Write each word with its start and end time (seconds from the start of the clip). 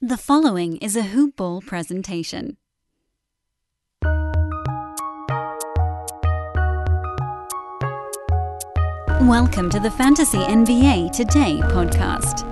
The 0.00 0.16
following 0.16 0.76
is 0.76 0.94
a 0.94 1.02
Hoop 1.02 1.34
Ball 1.34 1.60
presentation. 1.60 2.56
Welcome 9.20 9.68
to 9.70 9.80
the 9.80 9.90
Fantasy 9.90 10.38
NBA 10.38 11.10
Today 11.10 11.58
podcast. 11.64 12.44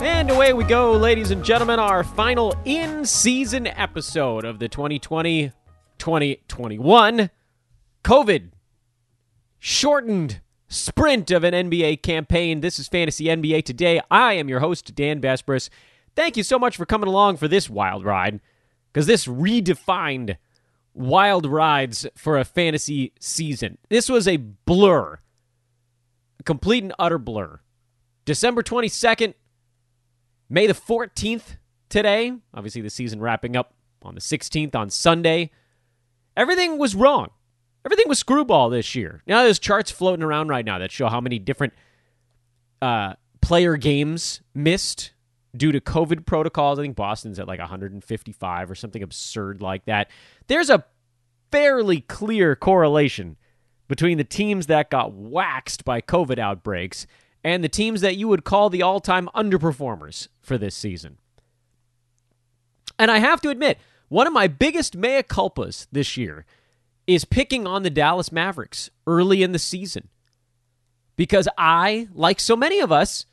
And 0.00 0.30
away 0.30 0.54
we 0.54 0.64
go, 0.64 0.92
ladies 0.92 1.30
and 1.30 1.44
gentlemen, 1.44 1.78
our 1.78 2.04
final 2.04 2.54
in 2.64 3.04
season 3.04 3.66
episode 3.66 4.46
of 4.46 4.58
the 4.58 4.68
2020 4.70 5.52
2021 5.98 7.28
COVID 8.02 8.50
shortened 9.60 10.40
sprint 10.68 11.30
of 11.30 11.44
an 11.44 11.52
NBA 11.52 12.02
campaign. 12.02 12.60
This 12.60 12.78
is 12.78 12.88
Fantasy 12.88 13.26
NBA 13.26 13.64
Today. 13.64 14.00
I 14.10 14.32
am 14.32 14.48
your 14.48 14.60
host, 14.60 14.94
Dan 14.94 15.20
Besbris. 15.20 15.68
Thank 16.16 16.36
you 16.36 16.42
so 16.42 16.58
much 16.58 16.76
for 16.76 16.86
coming 16.86 17.08
along 17.08 17.36
for 17.36 17.46
this 17.46 17.70
wild 17.70 18.04
ride, 18.04 18.40
because 18.90 19.06
this 19.06 19.26
redefined 19.26 20.36
wild 20.94 21.46
rides 21.46 22.06
for 22.16 22.38
a 22.38 22.44
fantasy 22.44 23.12
season. 23.20 23.78
This 23.90 24.08
was 24.08 24.26
a 24.26 24.38
blur, 24.38 25.20
a 26.38 26.42
complete 26.42 26.82
and 26.82 26.94
utter 26.98 27.18
blur. 27.18 27.60
December 28.24 28.62
22nd, 28.62 29.34
May 30.48 30.66
the 30.66 30.74
14th 30.74 31.58
today. 31.88 32.32
Obviously, 32.52 32.80
the 32.80 32.90
season 32.90 33.20
wrapping 33.20 33.56
up 33.56 33.74
on 34.02 34.14
the 34.14 34.20
16th 34.20 34.74
on 34.74 34.90
Sunday. 34.90 35.50
Everything 36.36 36.76
was 36.78 36.96
wrong. 36.96 37.28
Everything 37.84 38.08
was 38.08 38.18
screwball 38.18 38.68
this 38.68 38.94
year. 38.94 39.22
Now 39.26 39.42
there's 39.42 39.58
charts 39.58 39.90
floating 39.90 40.22
around 40.22 40.48
right 40.48 40.64
now 40.64 40.78
that 40.78 40.90
show 40.90 41.08
how 41.08 41.20
many 41.20 41.38
different 41.38 41.72
uh, 42.82 43.14
player 43.40 43.76
games 43.76 44.42
missed 44.54 45.12
due 45.56 45.72
to 45.72 45.80
COVID 45.80 46.26
protocols. 46.26 46.78
I 46.78 46.82
think 46.82 46.96
Boston's 46.96 47.38
at 47.38 47.48
like 47.48 47.58
155 47.58 48.70
or 48.70 48.74
something 48.74 49.02
absurd 49.02 49.62
like 49.62 49.86
that. 49.86 50.10
There's 50.46 50.70
a 50.70 50.84
fairly 51.50 52.02
clear 52.02 52.54
correlation 52.54 53.36
between 53.88 54.18
the 54.18 54.24
teams 54.24 54.66
that 54.66 54.90
got 54.90 55.12
waxed 55.12 55.84
by 55.84 56.00
COVID 56.00 56.38
outbreaks 56.38 57.06
and 57.42 57.64
the 57.64 57.68
teams 57.68 58.02
that 58.02 58.16
you 58.16 58.28
would 58.28 58.44
call 58.44 58.70
the 58.70 58.82
all 58.82 59.00
time 59.00 59.28
underperformers 59.34 60.28
for 60.40 60.58
this 60.58 60.74
season. 60.74 61.18
And 62.98 63.10
I 63.10 63.18
have 63.18 63.40
to 63.40 63.48
admit, 63.48 63.78
one 64.08 64.26
of 64.26 64.32
my 64.32 64.46
biggest 64.46 64.94
mea 64.94 65.22
culpas 65.22 65.86
this 65.90 66.16
year 66.16 66.44
is 67.10 67.24
picking 67.24 67.66
on 67.66 67.82
the 67.82 67.90
Dallas 67.90 68.30
Mavericks 68.30 68.90
early 69.06 69.42
in 69.42 69.52
the 69.52 69.58
season. 69.58 70.08
Because 71.16 71.48
I, 71.58 72.08
like 72.14 72.40
so 72.40 72.56
many 72.56 72.80
of 72.80 72.90
us, 72.90 73.26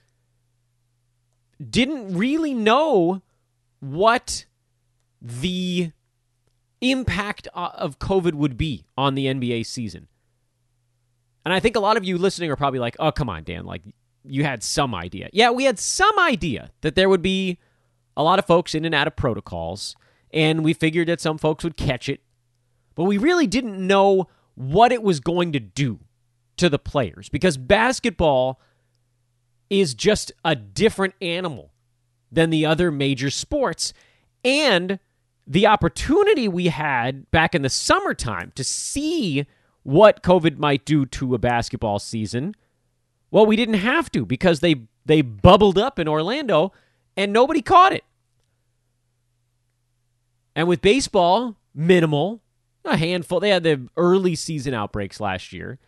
didn't 1.70 2.17
really 2.17 2.53
know 2.53 3.22
what 3.80 4.45
the 5.22 5.92
impact 6.81 7.48
of 7.53 8.00
COVID 8.00 8.33
would 8.33 8.58
be 8.58 8.86
on 8.98 9.16
the 9.16 9.28
NBA 9.28 9.66
season. 9.66 10.08
And 11.45 11.53
I 11.53 11.59
think 11.59 11.75
a 11.75 11.80
lot 11.80 11.98
of 11.98 12.03
you 12.03 12.17
listening 12.17 12.52
are 12.52 12.55
probably 12.55 12.80
like, 12.80 12.98
oh, 13.00 13.11
come 13.11 13.30
on, 13.30 13.44
Dan. 13.44 13.66
Like, 13.66 13.81
you 14.25 14.44
had 14.44 14.64
some 14.64 14.94
idea. 14.94 15.30
Yeah, 15.31 15.52
we 15.52 15.64
had 15.64 15.80
some 15.80 16.20
idea 16.20 16.72
that 16.81 16.95
there 16.95 17.08
would 17.08 17.22
be 17.22 17.58
a 18.17 18.23
lot 18.23 18.39
of 18.39 18.45
folks 18.45 18.75
in 18.75 18.83
and 18.83 18.94
out 18.94 19.08
of 19.08 19.16
protocols, 19.16 19.95
and 20.33 20.64
we 20.64 20.73
figured 20.73 21.08
that 21.08 21.22
some 21.22 21.38
folks 21.38 21.64
would 21.64 21.78
catch 21.78 22.09
it 22.09 22.22
but 22.98 23.03
we 23.03 23.17
really 23.17 23.48
didn't 23.48 23.78
know 23.78 24.28
what 24.56 24.92
it 24.92 25.03
was 25.03 25.20
going 25.20 25.53
to 25.53 25.59
do 25.59 26.00
to 26.58 26.67
the 26.67 26.80
players 26.80 27.30
because 27.30 27.56
basketball 27.56 28.59
is 29.70 29.94
just 29.94 30.31
a 30.44 30.56
different 30.56 31.14
animal 31.22 31.72
than 32.32 32.49
the 32.49 32.66
other 32.66 32.92
major 32.92 33.30
sports. 33.30 33.94
And 34.44 34.98
the 35.45 35.67
opportunity 35.67 36.48
we 36.48 36.70
had 36.70 37.30
back 37.30 37.54
in 37.54 37.61
the 37.61 37.70
summertime 37.70 38.52
to 38.55 38.64
see 38.64 39.45
what 39.83 40.23
COVID 40.23 40.58
might 40.58 40.83
do 40.83 41.05
to 41.05 41.36
a 41.36 41.38
basketball 41.38 42.00
season, 42.00 42.55
well, 43.30 43.45
we 43.45 43.55
didn't 43.55 43.76
have 43.76 44.11
to 44.14 44.26
because 44.26 44.60
they 44.60 44.88
they 45.05 45.21
bubbled 45.21 45.77
up 45.77 46.00
in 46.00 46.08
Orlando 46.08 46.73
and 47.16 47.32
nobody 47.32 47.61
caught 47.61 47.94
it. 47.94 48.04
And 50.55 50.67
with 50.67 50.82
baseball, 50.82 51.55
minimal, 51.76 52.42
a 52.87 52.98
handful. 52.98 53.39
They 53.39 53.49
had 53.49 53.64
the 53.64 53.87
early 53.98 54.36
season 54.36 54.73
outbreaks 54.73 55.20
last 55.20 55.53
year. 55.53 55.80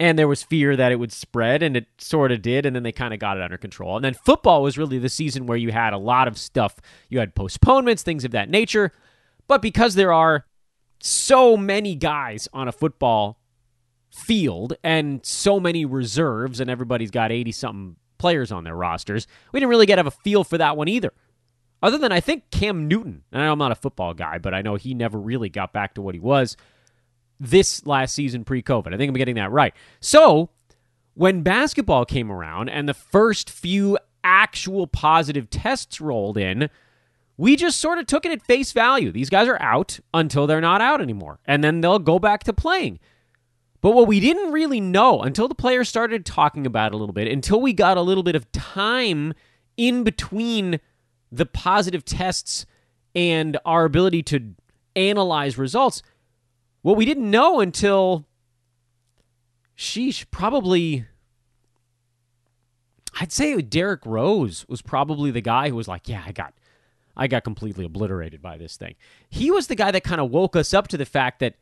And 0.00 0.18
there 0.18 0.26
was 0.26 0.42
fear 0.42 0.74
that 0.74 0.90
it 0.90 0.96
would 0.96 1.12
spread, 1.12 1.62
and 1.62 1.76
it 1.76 1.86
sort 1.98 2.32
of 2.32 2.42
did, 2.42 2.66
and 2.66 2.74
then 2.74 2.82
they 2.82 2.90
kind 2.90 3.14
of 3.14 3.20
got 3.20 3.36
it 3.36 3.42
under 3.42 3.56
control. 3.56 3.94
And 3.94 4.04
then 4.04 4.14
football 4.14 4.62
was 4.62 4.76
really 4.76 4.98
the 4.98 5.08
season 5.08 5.46
where 5.46 5.56
you 5.56 5.70
had 5.70 5.92
a 5.92 5.98
lot 5.98 6.26
of 6.26 6.36
stuff. 6.38 6.76
You 7.08 7.20
had 7.20 7.36
postponements, 7.36 8.02
things 8.02 8.24
of 8.24 8.32
that 8.32 8.50
nature. 8.50 8.90
But 9.46 9.62
because 9.62 9.94
there 9.94 10.12
are 10.12 10.46
so 11.00 11.56
many 11.56 11.94
guys 11.94 12.48
on 12.52 12.66
a 12.66 12.72
football 12.72 13.38
field 14.10 14.74
and 14.82 15.24
so 15.24 15.60
many 15.60 15.84
reserves, 15.84 16.58
and 16.58 16.68
everybody's 16.68 17.10
got 17.10 17.30
80 17.30 17.52
something 17.52 17.96
players 18.18 18.50
on 18.50 18.64
their 18.64 18.76
rosters, 18.76 19.26
we 19.52 19.60
didn't 19.60 19.70
really 19.70 19.86
get 19.86 19.96
to 19.96 20.00
have 20.00 20.06
a 20.06 20.10
feel 20.10 20.42
for 20.42 20.58
that 20.58 20.76
one 20.76 20.88
either. 20.88 21.12
Other 21.82 21.98
than 21.98 22.12
I 22.12 22.20
think 22.20 22.50
Cam 22.50 22.86
Newton, 22.86 23.24
and 23.32 23.42
I'm 23.42 23.58
not 23.58 23.72
a 23.72 23.76
football 23.76 24.14
guy, 24.14 24.38
but 24.38 24.54
I 24.54 24.62
know 24.62 24.76
he 24.76 24.94
never 24.94 25.18
really 25.18 25.48
got 25.48 25.72
back 25.72 25.94
to 25.94 26.02
what 26.02 26.14
he 26.14 26.20
was 26.20 26.56
this 27.40 27.84
last 27.84 28.14
season 28.14 28.44
pre 28.44 28.62
COVID. 28.62 28.94
I 28.94 28.96
think 28.96 29.08
I'm 29.08 29.16
getting 29.16 29.34
that 29.34 29.50
right. 29.50 29.74
So 30.00 30.50
when 31.14 31.42
basketball 31.42 32.04
came 32.04 32.30
around 32.30 32.68
and 32.68 32.88
the 32.88 32.94
first 32.94 33.50
few 33.50 33.98
actual 34.22 34.86
positive 34.86 35.50
tests 35.50 36.00
rolled 36.00 36.38
in, 36.38 36.70
we 37.36 37.56
just 37.56 37.80
sort 37.80 37.98
of 37.98 38.06
took 38.06 38.24
it 38.24 38.32
at 38.32 38.42
face 38.42 38.72
value. 38.72 39.10
These 39.10 39.30
guys 39.30 39.48
are 39.48 39.60
out 39.60 39.98
until 40.14 40.46
they're 40.46 40.60
not 40.60 40.80
out 40.80 41.00
anymore, 41.00 41.40
and 41.44 41.64
then 41.64 41.80
they'll 41.80 41.98
go 41.98 42.20
back 42.20 42.44
to 42.44 42.52
playing. 42.52 43.00
But 43.80 43.92
what 43.92 44.06
we 44.06 44.20
didn't 44.20 44.52
really 44.52 44.80
know 44.80 45.20
until 45.22 45.48
the 45.48 45.56
players 45.56 45.88
started 45.88 46.24
talking 46.24 46.66
about 46.66 46.92
it 46.92 46.94
a 46.94 46.98
little 46.98 47.12
bit, 47.12 47.26
until 47.26 47.60
we 47.60 47.72
got 47.72 47.96
a 47.96 48.02
little 48.02 48.22
bit 48.22 48.36
of 48.36 48.50
time 48.52 49.34
in 49.76 50.04
between 50.04 50.78
the 51.32 51.46
positive 51.46 52.04
tests 52.04 52.66
and 53.14 53.58
our 53.64 53.84
ability 53.84 54.22
to 54.22 54.54
analyze 54.94 55.56
results. 55.56 56.02
What 56.82 56.96
we 56.96 57.06
didn't 57.06 57.30
know 57.30 57.60
until, 57.60 58.26
sheesh, 59.76 60.26
probably, 60.30 61.06
I'd 63.18 63.32
say 63.32 63.60
Derrick 63.62 64.04
Rose 64.04 64.66
was 64.68 64.82
probably 64.82 65.30
the 65.30 65.40
guy 65.40 65.70
who 65.70 65.76
was 65.76 65.88
like, 65.88 66.08
yeah, 66.08 66.22
I 66.26 66.32
got, 66.32 66.54
I 67.16 67.26
got 67.28 67.44
completely 67.44 67.84
obliterated 67.84 68.42
by 68.42 68.58
this 68.58 68.76
thing. 68.76 68.94
He 69.30 69.50
was 69.50 69.68
the 69.68 69.74
guy 69.74 69.90
that 69.90 70.04
kind 70.04 70.20
of 70.20 70.30
woke 70.30 70.54
us 70.54 70.74
up 70.74 70.88
to 70.88 70.96
the 70.96 71.06
fact 71.06 71.40
that, 71.40 71.54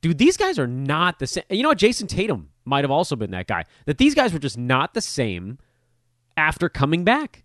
dude, 0.00 0.18
these 0.18 0.36
guys 0.36 0.58
are 0.58 0.66
not 0.66 1.18
the 1.18 1.26
same. 1.26 1.44
You 1.50 1.62
know 1.62 1.70
what? 1.70 1.78
Jayson 1.78 2.06
Tatum 2.06 2.50
might 2.64 2.84
have 2.84 2.90
also 2.90 3.16
been 3.16 3.32
that 3.32 3.46
guy. 3.46 3.64
That 3.86 3.98
these 3.98 4.14
guys 4.14 4.32
were 4.32 4.38
just 4.38 4.58
not 4.58 4.94
the 4.94 5.00
same 5.00 5.58
after 6.36 6.68
coming 6.68 7.04
back. 7.04 7.44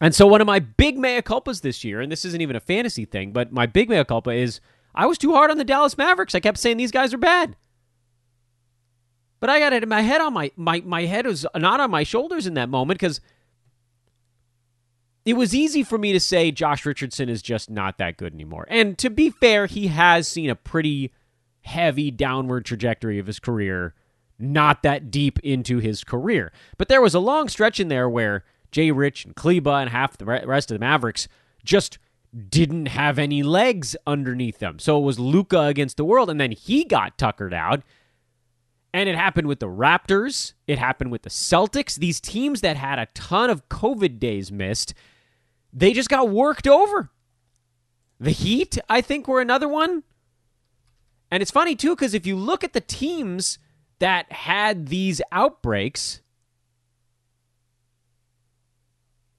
And 0.00 0.14
so 0.14 0.26
one 0.26 0.40
of 0.40 0.46
my 0.46 0.58
big 0.58 0.98
mea 0.98 1.22
culpas 1.22 1.62
this 1.62 1.84
year, 1.84 2.00
and 2.00 2.10
this 2.12 2.24
isn't 2.24 2.40
even 2.40 2.56
a 2.56 2.60
fantasy 2.60 3.04
thing, 3.04 3.32
but 3.32 3.52
my 3.52 3.66
big 3.66 3.88
mea 3.88 4.04
culpa 4.04 4.30
is 4.30 4.60
I 4.94 5.06
was 5.06 5.18
too 5.18 5.32
hard 5.32 5.50
on 5.50 5.58
the 5.58 5.64
Dallas 5.64 5.96
Mavericks. 5.96 6.34
I 6.34 6.40
kept 6.40 6.58
saying 6.58 6.76
these 6.76 6.92
guys 6.92 7.14
are 7.14 7.18
bad. 7.18 7.56
But 9.40 9.50
I 9.50 9.58
got 9.58 9.72
it 9.72 9.82
in 9.82 9.88
my 9.88 10.00
head 10.00 10.20
on 10.20 10.32
my 10.32 10.50
my 10.56 10.82
my 10.84 11.04
head 11.04 11.26
was 11.26 11.46
not 11.54 11.80
on 11.80 11.90
my 11.90 12.02
shoulders 12.02 12.46
in 12.46 12.54
that 12.54 12.70
moment 12.70 12.98
because 12.98 13.20
it 15.26 15.34
was 15.34 15.54
easy 15.54 15.82
for 15.82 15.98
me 15.98 16.12
to 16.12 16.20
say 16.20 16.50
Josh 16.50 16.86
Richardson 16.86 17.28
is 17.28 17.42
just 17.42 17.68
not 17.68 17.98
that 17.98 18.16
good 18.16 18.32
anymore. 18.32 18.64
And 18.70 18.96
to 18.98 19.10
be 19.10 19.30
fair, 19.30 19.66
he 19.66 19.88
has 19.88 20.26
seen 20.26 20.48
a 20.48 20.54
pretty 20.54 21.12
heavy 21.62 22.10
downward 22.12 22.64
trajectory 22.64 23.18
of 23.18 23.26
his 23.26 23.40
career, 23.40 23.94
not 24.38 24.84
that 24.84 25.10
deep 25.10 25.38
into 25.40 25.78
his 25.78 26.04
career. 26.04 26.52
But 26.78 26.88
there 26.88 27.02
was 27.02 27.14
a 27.14 27.20
long 27.20 27.48
stretch 27.48 27.80
in 27.80 27.88
there 27.88 28.08
where 28.08 28.44
Jay 28.70 28.90
Rich 28.90 29.24
and 29.24 29.34
Kleber 29.34 29.70
and 29.70 29.90
half 29.90 30.16
the 30.16 30.24
rest 30.24 30.70
of 30.70 30.74
the 30.74 30.84
Mavericks 30.84 31.28
just 31.64 31.98
didn't 32.48 32.86
have 32.86 33.18
any 33.18 33.42
legs 33.42 33.96
underneath 34.06 34.58
them. 34.58 34.78
So 34.78 34.98
it 34.98 35.04
was 35.04 35.18
Luka 35.18 35.62
against 35.62 35.96
the 35.96 36.04
world, 36.04 36.28
and 36.28 36.40
then 36.40 36.52
he 36.52 36.84
got 36.84 37.16
tuckered 37.18 37.54
out. 37.54 37.82
And 38.92 39.08
it 39.08 39.16
happened 39.16 39.46
with 39.46 39.60
the 39.60 39.68
Raptors. 39.68 40.54
It 40.66 40.78
happened 40.78 41.10
with 41.10 41.22
the 41.22 41.30
Celtics. 41.30 41.96
These 41.96 42.20
teams 42.20 42.62
that 42.62 42.76
had 42.76 42.98
a 42.98 43.08
ton 43.14 43.50
of 43.50 43.68
COVID 43.68 44.18
days 44.18 44.50
missed, 44.50 44.94
they 45.72 45.92
just 45.92 46.08
got 46.08 46.30
worked 46.30 46.66
over. 46.66 47.10
The 48.18 48.30
Heat, 48.30 48.78
I 48.88 49.02
think, 49.02 49.28
were 49.28 49.40
another 49.40 49.68
one. 49.68 50.02
And 51.30 51.42
it's 51.42 51.50
funny, 51.50 51.74
too, 51.74 51.94
because 51.94 52.14
if 52.14 52.26
you 52.26 52.36
look 52.36 52.64
at 52.64 52.72
the 52.72 52.80
teams 52.80 53.58
that 53.98 54.30
had 54.32 54.86
these 54.86 55.20
outbreaks, 55.32 56.22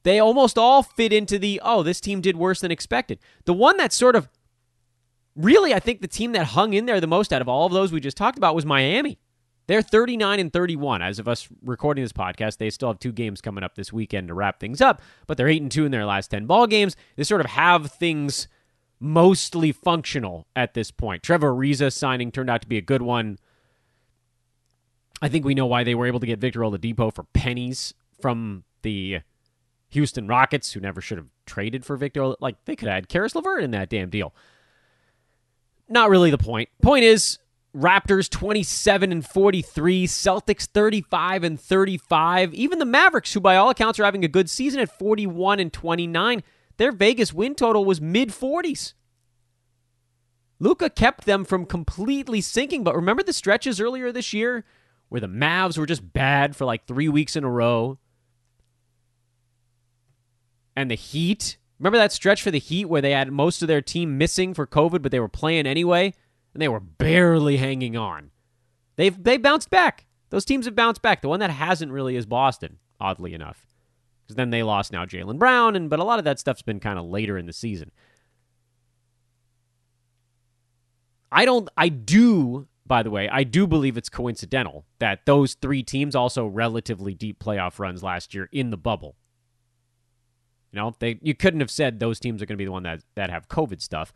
They 0.07 0.21
almost 0.21 0.57
all 0.57 0.83
fit 0.83 1.11
into 1.11 1.37
the, 1.37 1.59
oh, 1.61 1.83
this 1.83 1.99
team 1.99 2.21
did 2.21 2.37
worse 2.37 2.61
than 2.61 2.71
expected. 2.71 3.19
The 3.43 3.51
one 3.51 3.75
that 3.75 3.91
sort 3.91 4.15
of 4.15 4.29
really, 5.35 5.73
I 5.73 5.81
think 5.81 5.99
the 5.99 6.07
team 6.07 6.31
that 6.31 6.45
hung 6.45 6.71
in 6.71 6.85
there 6.85 7.01
the 7.01 7.07
most 7.07 7.33
out 7.33 7.41
of 7.41 7.49
all 7.49 7.65
of 7.65 7.73
those 7.73 7.91
we 7.91 7.99
just 7.99 8.15
talked 8.15 8.37
about 8.37 8.55
was 8.55 8.65
Miami. 8.65 9.19
They're 9.67 9.81
39 9.81 10.39
and 10.39 10.53
31 10.53 11.01
as 11.01 11.19
of 11.19 11.27
us 11.27 11.49
recording 11.61 12.05
this 12.05 12.13
podcast. 12.13 12.55
They 12.55 12.69
still 12.69 12.87
have 12.87 12.99
two 12.99 13.11
games 13.11 13.41
coming 13.41 13.65
up 13.65 13.75
this 13.75 13.91
weekend 13.91 14.29
to 14.29 14.33
wrap 14.33 14.61
things 14.61 14.79
up, 14.79 15.01
but 15.27 15.35
they're 15.35 15.49
8 15.49 15.63
and 15.63 15.69
2 15.69 15.83
in 15.83 15.91
their 15.91 16.05
last 16.05 16.29
10 16.29 16.45
ball 16.45 16.67
games. 16.67 16.95
They 17.17 17.25
sort 17.25 17.41
of 17.41 17.47
have 17.47 17.91
things 17.91 18.47
mostly 19.01 19.73
functional 19.73 20.47
at 20.55 20.73
this 20.73 20.89
point. 20.89 21.21
Trevor 21.21 21.51
Ariza 21.51 21.91
signing 21.91 22.31
turned 22.31 22.49
out 22.49 22.61
to 22.61 22.67
be 22.69 22.77
a 22.77 22.81
good 22.81 23.01
one. 23.01 23.39
I 25.21 25.27
think 25.27 25.43
we 25.43 25.53
know 25.53 25.65
why 25.65 25.83
they 25.83 25.95
were 25.95 26.07
able 26.07 26.21
to 26.21 26.25
get 26.25 26.39
Victor 26.39 26.61
Oladipo 26.61 27.13
for 27.13 27.23
pennies 27.33 27.93
from 28.21 28.63
the 28.83 29.19
Houston 29.89 30.27
Rockets, 30.27 30.73
who 30.73 30.79
never 30.79 31.01
should 31.01 31.17
have 31.17 31.27
traded 31.45 31.85
for 31.85 31.95
Victor. 31.95 32.33
Like 32.39 32.63
they 32.65 32.75
could 32.75 32.87
have 32.87 32.95
had 32.95 33.09
Caris 33.09 33.35
LeVert 33.35 33.63
in 33.63 33.71
that 33.71 33.89
damn 33.89 34.09
deal. 34.09 34.33
Not 35.89 36.09
really 36.09 36.31
the 36.31 36.37
point. 36.37 36.69
Point 36.81 37.05
is, 37.05 37.39
Raptors 37.75 38.29
27 38.29 39.11
and 39.11 39.25
43, 39.25 40.07
Celtics 40.07 40.65
35 40.65 41.43
and 41.43 41.59
35. 41.59 42.53
Even 42.53 42.79
the 42.79 42.85
Mavericks, 42.85 43.33
who 43.33 43.39
by 43.39 43.55
all 43.55 43.69
accounts 43.69 43.99
are 43.99 44.05
having 44.05 44.25
a 44.25 44.29
good 44.29 44.49
season 44.49 44.79
at 44.79 44.97
41 44.97 45.59
and 45.59 45.71
29, 45.71 46.43
their 46.77 46.91
Vegas 46.91 47.33
win 47.33 47.55
total 47.55 47.85
was 47.85 48.01
mid 48.01 48.29
40s. 48.29 48.93
Luka 50.59 50.89
kept 50.89 51.25
them 51.25 51.45
from 51.45 51.65
completely 51.65 52.41
sinking, 52.41 52.83
but 52.83 52.95
remember 52.95 53.21
the 53.21 53.33
stretches 53.33 53.79
earlier 53.79 54.11
this 54.11 54.33
year 54.33 54.65
where 55.09 55.21
the 55.21 55.27
Mavs 55.27 55.77
were 55.77 55.85
just 55.85 56.13
bad 56.13 56.55
for 56.55 56.65
like 56.65 56.87
three 56.87 57.07
weeks 57.07 57.35
in 57.35 57.43
a 57.43 57.49
row? 57.49 57.99
And 60.77 60.91
the 60.91 60.95
Heat, 60.95 61.57
remember 61.79 61.97
that 61.97 62.11
stretch 62.11 62.43
for 62.43 62.51
the 62.51 62.59
Heat 62.59 62.85
where 62.85 63.01
they 63.01 63.09
had 63.09 63.31
most 63.31 63.63
of 63.63 63.67
their 63.67 63.81
team 63.81 64.19
missing 64.19 64.53
for 64.53 64.67
COVID, 64.67 65.01
but 65.01 65.11
they 65.11 65.19
were 65.19 65.27
playing 65.27 65.65
anyway? 65.65 66.13
And 66.53 66.61
they 66.61 66.67
were 66.67 66.79
barely 66.79 67.57
hanging 67.57 67.97
on. 67.97 68.29
They've 68.95 69.23
they 69.23 69.37
bounced 69.37 69.71
back. 69.71 70.05
Those 70.29 70.45
teams 70.45 70.65
have 70.65 70.75
bounced 70.75 71.01
back. 71.01 71.21
The 71.21 71.29
one 71.29 71.39
that 71.39 71.49
hasn't 71.49 71.91
really 71.91 72.15
is 72.15 72.27
Boston, 72.27 72.77
oddly 72.99 73.33
enough. 73.33 73.65
Because 74.23 74.35
then 74.35 74.51
they 74.51 74.61
lost 74.61 74.91
now 74.91 75.03
Jaylen 75.03 75.39
Brown, 75.39 75.75
and 75.75 75.89
but 75.89 75.97
a 75.97 76.03
lot 76.03 76.19
of 76.19 76.25
that 76.25 76.39
stuff's 76.39 76.61
been 76.61 76.79
kind 76.79 76.99
of 76.99 77.05
later 77.05 77.39
in 77.39 77.47
the 77.47 77.53
season. 77.53 77.91
I 81.31 81.45
don't 81.45 81.67
I 81.75 81.89
do 81.89 82.67
by 82.85 83.01
the 83.01 83.09
way, 83.09 83.27
I 83.29 83.43
do 83.43 83.65
believe 83.65 83.97
it's 83.97 84.09
coincidental 84.09 84.85
that 84.99 85.25
those 85.25 85.55
three 85.55 85.81
teams 85.81 86.15
also 86.15 86.45
relatively 86.45 87.15
deep 87.15 87.43
playoff 87.43 87.79
runs 87.79 88.03
last 88.03 88.35
year 88.35 88.47
in 88.51 88.69
the 88.69 88.77
bubble. 88.77 89.15
You 90.77 90.83
know, 90.83 90.95
they 90.99 91.17
you 91.23 91.33
couldn't 91.33 91.61
have 91.61 91.71
said 91.71 91.99
those 91.99 92.19
teams 92.19 92.39
are 92.39 92.45
going 92.45 92.53
to 92.53 92.61
be 92.61 92.65
the 92.65 92.71
one 92.71 92.83
that 92.83 93.01
that 93.15 93.31
have 93.31 93.49
COVID 93.49 93.81
stuff. 93.81 94.13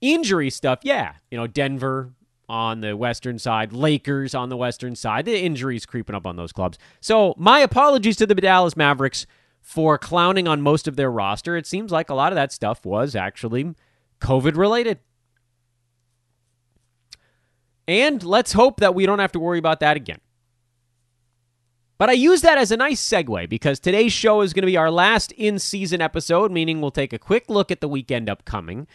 Injury 0.00 0.48
stuff, 0.48 0.78
yeah. 0.84 1.14
You 1.32 1.36
know, 1.36 1.48
Denver 1.48 2.12
on 2.48 2.80
the 2.80 2.96
western 2.96 3.40
side, 3.40 3.72
Lakers 3.72 4.32
on 4.32 4.50
the 4.50 4.56
western 4.56 4.94
side. 4.94 5.24
The 5.24 5.36
injuries 5.36 5.86
creeping 5.86 6.14
up 6.14 6.28
on 6.28 6.36
those 6.36 6.52
clubs. 6.52 6.78
So, 7.00 7.34
my 7.36 7.58
apologies 7.58 8.16
to 8.18 8.26
the 8.26 8.36
Dallas 8.36 8.76
Mavericks 8.76 9.26
for 9.60 9.98
clowning 9.98 10.46
on 10.46 10.62
most 10.62 10.86
of 10.86 10.94
their 10.94 11.10
roster. 11.10 11.56
It 11.56 11.66
seems 11.66 11.90
like 11.90 12.08
a 12.08 12.14
lot 12.14 12.30
of 12.30 12.36
that 12.36 12.52
stuff 12.52 12.86
was 12.86 13.16
actually 13.16 13.74
COVID 14.20 14.56
related. 14.56 15.00
And 17.88 18.22
let's 18.22 18.52
hope 18.52 18.78
that 18.78 18.94
we 18.94 19.06
don't 19.06 19.18
have 19.18 19.32
to 19.32 19.40
worry 19.40 19.58
about 19.58 19.80
that 19.80 19.96
again. 19.96 20.20
But 22.00 22.08
I 22.08 22.14
use 22.14 22.40
that 22.40 22.56
as 22.56 22.72
a 22.72 22.78
nice 22.78 23.06
segue 23.06 23.50
because 23.50 23.78
today's 23.78 24.14
show 24.14 24.40
is 24.40 24.54
going 24.54 24.62
to 24.62 24.66
be 24.66 24.78
our 24.78 24.90
last 24.90 25.32
in 25.32 25.58
season 25.58 26.00
episode, 26.00 26.50
meaning 26.50 26.80
we'll 26.80 26.90
take 26.90 27.12
a 27.12 27.18
quick 27.18 27.50
look 27.50 27.70
at 27.70 27.82
the 27.82 27.88
weekend 27.88 28.30
upcoming. 28.30 28.86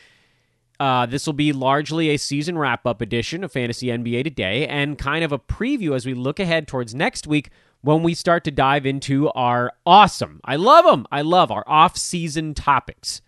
Uh, 0.79 1.05
this 1.05 1.27
will 1.27 1.33
be 1.33 1.53
largely 1.53 2.09
a 2.09 2.17
season 2.17 2.57
wrap 2.57 2.87
up 2.87 3.01
edition 3.01 3.43
of 3.43 3.51
Fantasy 3.51 3.89
NBA 3.89 4.23
Today 4.23 4.65
and 4.65 4.97
kind 4.97 5.23
of 5.23 5.31
a 5.31 5.37
preview 5.37 5.95
as 5.95 6.07
we 6.07 6.15
look 6.15 6.39
ahead 6.39 6.67
towards 6.67 6.95
next 6.95 7.27
week 7.27 7.51
when 7.81 8.01
we 8.01 8.15
start 8.15 8.43
to 8.45 8.49
dive 8.49 8.87
into 8.87 9.29
our 9.33 9.71
awesome, 9.85 10.41
I 10.43 10.55
love 10.55 10.85
them, 10.85 11.05
I 11.11 11.21
love 11.21 11.51
our 11.51 11.63
off 11.67 11.97
season 11.97 12.55
topics. 12.55 13.21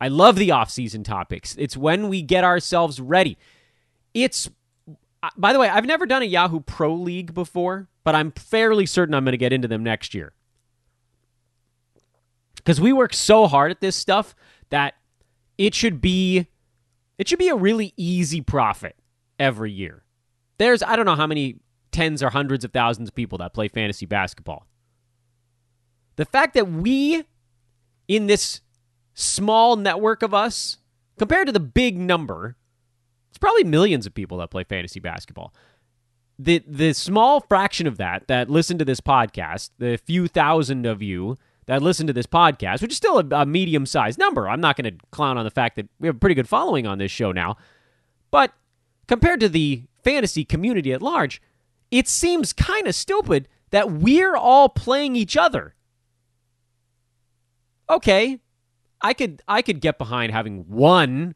I 0.00 0.08
love 0.08 0.34
the 0.34 0.50
off 0.50 0.70
season 0.70 1.04
topics. 1.04 1.54
It's 1.56 1.76
when 1.76 2.08
we 2.08 2.20
get 2.20 2.42
ourselves 2.42 3.00
ready. 3.00 3.38
It's 4.12 4.50
uh, 5.22 5.30
by 5.36 5.52
the 5.52 5.60
way, 5.60 5.68
I've 5.68 5.86
never 5.86 6.04
done 6.04 6.22
a 6.22 6.26
Yahoo 6.26 6.58
Pro 6.58 6.92
League 6.94 7.32
before, 7.32 7.86
but 8.06 8.14
I'm 8.14 8.30
fairly 8.30 8.86
certain 8.86 9.16
I'm 9.16 9.24
going 9.24 9.32
to 9.32 9.36
get 9.36 9.52
into 9.52 9.66
them 9.66 9.82
next 9.82 10.14
year. 10.14 10.32
Cuz 12.64 12.80
we 12.80 12.92
work 12.92 13.12
so 13.12 13.48
hard 13.48 13.72
at 13.72 13.80
this 13.80 13.96
stuff 13.96 14.36
that 14.70 14.94
it 15.58 15.74
should 15.74 16.00
be 16.00 16.46
it 17.18 17.26
should 17.26 17.40
be 17.40 17.48
a 17.48 17.56
really 17.56 17.92
easy 17.96 18.40
profit 18.40 18.94
every 19.40 19.72
year. 19.72 20.04
There's 20.58 20.84
I 20.84 20.94
don't 20.94 21.04
know 21.04 21.16
how 21.16 21.26
many 21.26 21.56
tens 21.90 22.22
or 22.22 22.30
hundreds 22.30 22.64
of 22.64 22.72
thousands 22.72 23.08
of 23.08 23.14
people 23.16 23.38
that 23.38 23.52
play 23.52 23.66
fantasy 23.66 24.06
basketball. 24.06 24.68
The 26.14 26.26
fact 26.26 26.54
that 26.54 26.70
we 26.70 27.24
in 28.06 28.28
this 28.28 28.60
small 29.14 29.74
network 29.74 30.22
of 30.22 30.32
us 30.32 30.78
compared 31.18 31.48
to 31.48 31.52
the 31.52 31.58
big 31.58 31.98
number 31.98 32.56
it's 33.30 33.38
probably 33.38 33.64
millions 33.64 34.06
of 34.06 34.14
people 34.14 34.38
that 34.38 34.50
play 34.50 34.62
fantasy 34.62 35.00
basketball. 35.00 35.52
The 36.38 36.62
the 36.66 36.92
small 36.92 37.40
fraction 37.40 37.86
of 37.86 37.96
that 37.96 38.28
that 38.28 38.50
listen 38.50 38.76
to 38.78 38.84
this 38.84 39.00
podcast, 39.00 39.70
the 39.78 39.96
few 39.96 40.28
thousand 40.28 40.84
of 40.84 41.00
you 41.00 41.36
that 41.66 41.82
listen 41.82 42.06
to 42.06 42.12
this 42.12 42.26
podcast, 42.26 42.82
which 42.82 42.92
is 42.92 42.96
still 42.96 43.18
a, 43.18 43.26
a 43.42 43.46
medium 43.46 43.86
sized 43.86 44.18
number. 44.18 44.48
I'm 44.48 44.60
not 44.60 44.76
going 44.76 44.92
to 44.92 45.04
clown 45.10 45.38
on 45.38 45.44
the 45.44 45.50
fact 45.50 45.76
that 45.76 45.88
we 45.98 46.08
have 46.08 46.16
a 46.16 46.18
pretty 46.18 46.34
good 46.34 46.48
following 46.48 46.86
on 46.86 46.98
this 46.98 47.10
show 47.10 47.32
now. 47.32 47.56
But 48.30 48.52
compared 49.06 49.40
to 49.40 49.48
the 49.48 49.84
fantasy 50.04 50.44
community 50.44 50.92
at 50.92 51.02
large, 51.02 51.40
it 51.90 52.06
seems 52.06 52.52
kind 52.52 52.86
of 52.86 52.94
stupid 52.94 53.48
that 53.70 53.90
we're 53.90 54.36
all 54.36 54.68
playing 54.68 55.16
each 55.16 55.36
other. 55.36 55.74
Okay, 57.88 58.40
I 59.00 59.12
could 59.12 59.42
I 59.46 59.62
could 59.62 59.80
get 59.80 59.98
behind 59.98 60.32
having 60.32 60.64
one 60.68 61.34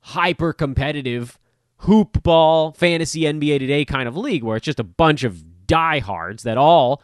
hyper 0.00 0.52
competitive 0.52 1.38
hoop 1.82 2.22
ball 2.22 2.72
fantasy 2.72 3.22
NBA 3.22 3.58
today 3.58 3.84
kind 3.84 4.08
of 4.08 4.16
league 4.16 4.44
where 4.44 4.56
it's 4.56 4.64
just 4.64 4.78
a 4.78 4.84
bunch 4.84 5.24
of 5.24 5.66
diehards 5.66 6.44
that 6.44 6.56
all 6.56 7.02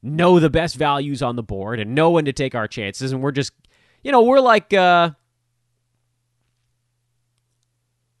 know 0.00 0.38
the 0.38 0.50
best 0.50 0.76
values 0.76 1.22
on 1.22 1.34
the 1.34 1.42
board 1.42 1.80
and 1.80 1.94
know 1.94 2.10
when 2.10 2.24
to 2.24 2.32
take 2.32 2.54
our 2.54 2.68
chances. 2.68 3.12
And 3.12 3.20
we're 3.20 3.32
just 3.32 3.52
you 4.04 4.12
know 4.12 4.22
we're 4.22 4.40
like 4.40 4.72
uh 4.72 5.10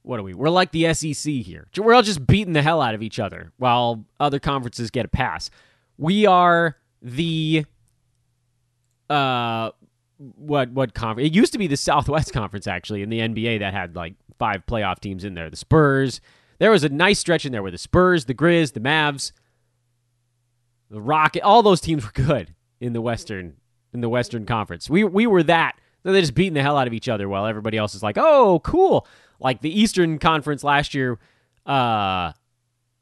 what 0.02 0.18
are 0.18 0.24
we? 0.24 0.34
We're 0.34 0.50
like 0.50 0.72
the 0.72 0.92
SEC 0.94 1.32
here. 1.32 1.68
We're 1.76 1.94
all 1.94 2.02
just 2.02 2.26
beating 2.26 2.52
the 2.54 2.62
hell 2.62 2.80
out 2.80 2.94
of 2.94 3.02
each 3.02 3.20
other 3.20 3.52
while 3.58 4.04
other 4.18 4.40
conferences 4.40 4.90
get 4.90 5.04
a 5.04 5.08
pass. 5.08 5.50
We 5.96 6.26
are 6.26 6.76
the 7.00 7.64
uh 9.08 9.70
what 10.36 10.70
what 10.72 10.94
conference? 10.94 11.28
It 11.28 11.34
used 11.34 11.52
to 11.52 11.58
be 11.58 11.68
the 11.68 11.76
Southwest 11.76 12.32
Conference 12.32 12.66
actually 12.66 13.02
in 13.02 13.10
the 13.10 13.20
NBA 13.20 13.60
that 13.60 13.72
had 13.72 13.94
like 13.94 14.14
five 14.42 14.66
playoff 14.66 14.98
teams 14.98 15.22
in 15.22 15.34
there. 15.34 15.48
The 15.48 15.56
Spurs. 15.56 16.20
There 16.58 16.72
was 16.72 16.82
a 16.82 16.88
nice 16.88 17.20
stretch 17.20 17.46
in 17.46 17.52
there 17.52 17.62
where 17.62 17.70
the 17.70 17.78
Spurs, 17.78 18.24
the 18.24 18.34
Grizz, 18.34 18.72
the 18.72 18.80
Mavs, 18.80 19.30
the 20.90 21.00
Rocket, 21.00 21.42
all 21.42 21.62
those 21.62 21.80
teams 21.80 22.04
were 22.04 22.10
good 22.12 22.52
in 22.80 22.92
the 22.92 23.00
Western 23.00 23.54
in 23.92 24.00
the 24.00 24.08
Western 24.08 24.44
Conference. 24.44 24.90
We 24.90 25.04
we 25.04 25.28
were 25.28 25.44
that. 25.44 25.76
They're 26.02 26.20
just 26.20 26.34
beating 26.34 26.54
the 26.54 26.62
hell 26.62 26.76
out 26.76 26.88
of 26.88 26.92
each 26.92 27.08
other 27.08 27.28
while 27.28 27.46
everybody 27.46 27.78
else 27.78 27.94
is 27.94 28.02
like, 28.02 28.18
"Oh, 28.18 28.58
cool." 28.64 29.06
Like 29.38 29.60
the 29.60 29.80
Eastern 29.80 30.18
Conference 30.18 30.64
last 30.64 30.92
year, 30.92 31.20
uh 31.64 32.32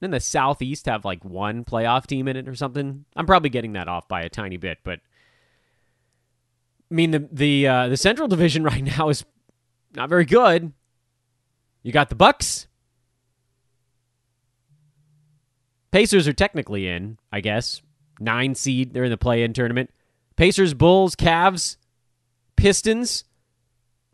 then 0.00 0.10
the 0.10 0.20
Southeast 0.20 0.84
have 0.86 1.06
like 1.06 1.24
one 1.24 1.64
playoff 1.64 2.06
team 2.06 2.28
in 2.28 2.36
it 2.36 2.48
or 2.48 2.54
something. 2.54 3.06
I'm 3.16 3.26
probably 3.26 3.48
getting 3.48 3.72
that 3.72 3.88
off 3.88 4.08
by 4.08 4.20
a 4.20 4.28
tiny 4.28 4.58
bit, 4.58 4.78
but 4.84 5.00
I 6.90 6.94
mean 6.94 7.12
the 7.12 7.28
the 7.32 7.66
uh, 7.66 7.88
the 7.88 7.96
Central 7.96 8.28
Division 8.28 8.62
right 8.72 8.84
now 8.84 9.08
is 9.08 9.24
not 9.94 10.10
very 10.10 10.26
good. 10.26 10.74
You 11.82 11.92
got 11.92 12.08
the 12.08 12.14
Bucks. 12.14 12.66
Pacers 15.90 16.28
are 16.28 16.32
technically 16.32 16.86
in, 16.86 17.18
I 17.32 17.40
guess. 17.40 17.82
Nine 18.20 18.54
seed. 18.54 18.92
They're 18.92 19.04
in 19.04 19.10
the 19.10 19.16
play-in 19.16 19.52
tournament. 19.52 19.90
Pacers, 20.36 20.74
Bulls, 20.74 21.16
Cavs, 21.16 21.76
Pistons. 22.56 23.24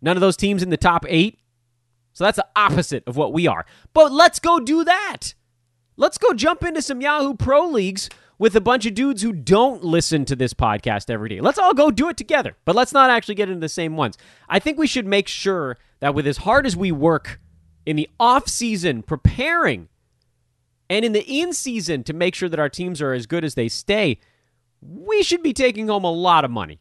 None 0.00 0.16
of 0.16 0.20
those 0.20 0.36
teams 0.36 0.62
in 0.62 0.70
the 0.70 0.76
top 0.76 1.04
eight. 1.08 1.38
So 2.12 2.24
that's 2.24 2.36
the 2.36 2.46
opposite 2.56 3.04
of 3.06 3.16
what 3.16 3.32
we 3.32 3.46
are. 3.46 3.66
But 3.92 4.10
let's 4.12 4.38
go 4.38 4.58
do 4.58 4.84
that. 4.84 5.34
Let's 5.96 6.18
go 6.18 6.32
jump 6.32 6.62
into 6.62 6.80
some 6.80 7.00
Yahoo 7.00 7.34
Pro 7.34 7.66
Leagues 7.66 8.08
with 8.38 8.54
a 8.54 8.60
bunch 8.60 8.86
of 8.86 8.94
dudes 8.94 9.22
who 9.22 9.32
don't 9.32 9.82
listen 9.82 10.24
to 10.26 10.36
this 10.36 10.54
podcast 10.54 11.10
every 11.10 11.28
day. 11.28 11.40
Let's 11.40 11.58
all 11.58 11.74
go 11.74 11.90
do 11.90 12.08
it 12.08 12.16
together, 12.16 12.56
but 12.64 12.76
let's 12.76 12.92
not 12.92 13.10
actually 13.10 13.34
get 13.34 13.48
into 13.48 13.60
the 13.60 13.68
same 13.68 13.96
ones. 13.96 14.16
I 14.48 14.58
think 14.58 14.78
we 14.78 14.86
should 14.86 15.06
make 15.06 15.28
sure 15.28 15.76
that 16.00 16.14
with 16.14 16.26
as 16.26 16.38
hard 16.38 16.66
as 16.66 16.76
we 16.76 16.92
work 16.92 17.40
in 17.86 17.96
the 17.96 18.10
off 18.20 18.48
season 18.48 19.02
preparing 19.02 19.88
and 20.90 21.04
in 21.04 21.12
the 21.12 21.22
in 21.22 21.52
season 21.52 22.04
to 22.04 22.12
make 22.12 22.34
sure 22.34 22.48
that 22.48 22.58
our 22.58 22.68
teams 22.68 23.00
are 23.00 23.12
as 23.12 23.26
good 23.26 23.44
as 23.44 23.54
they 23.54 23.68
stay, 23.68 24.18
we 24.80 25.22
should 25.22 25.42
be 25.42 25.52
taking 25.52 25.88
home 25.88 26.04
a 26.04 26.12
lot 26.12 26.44
of 26.44 26.50
money. 26.50 26.80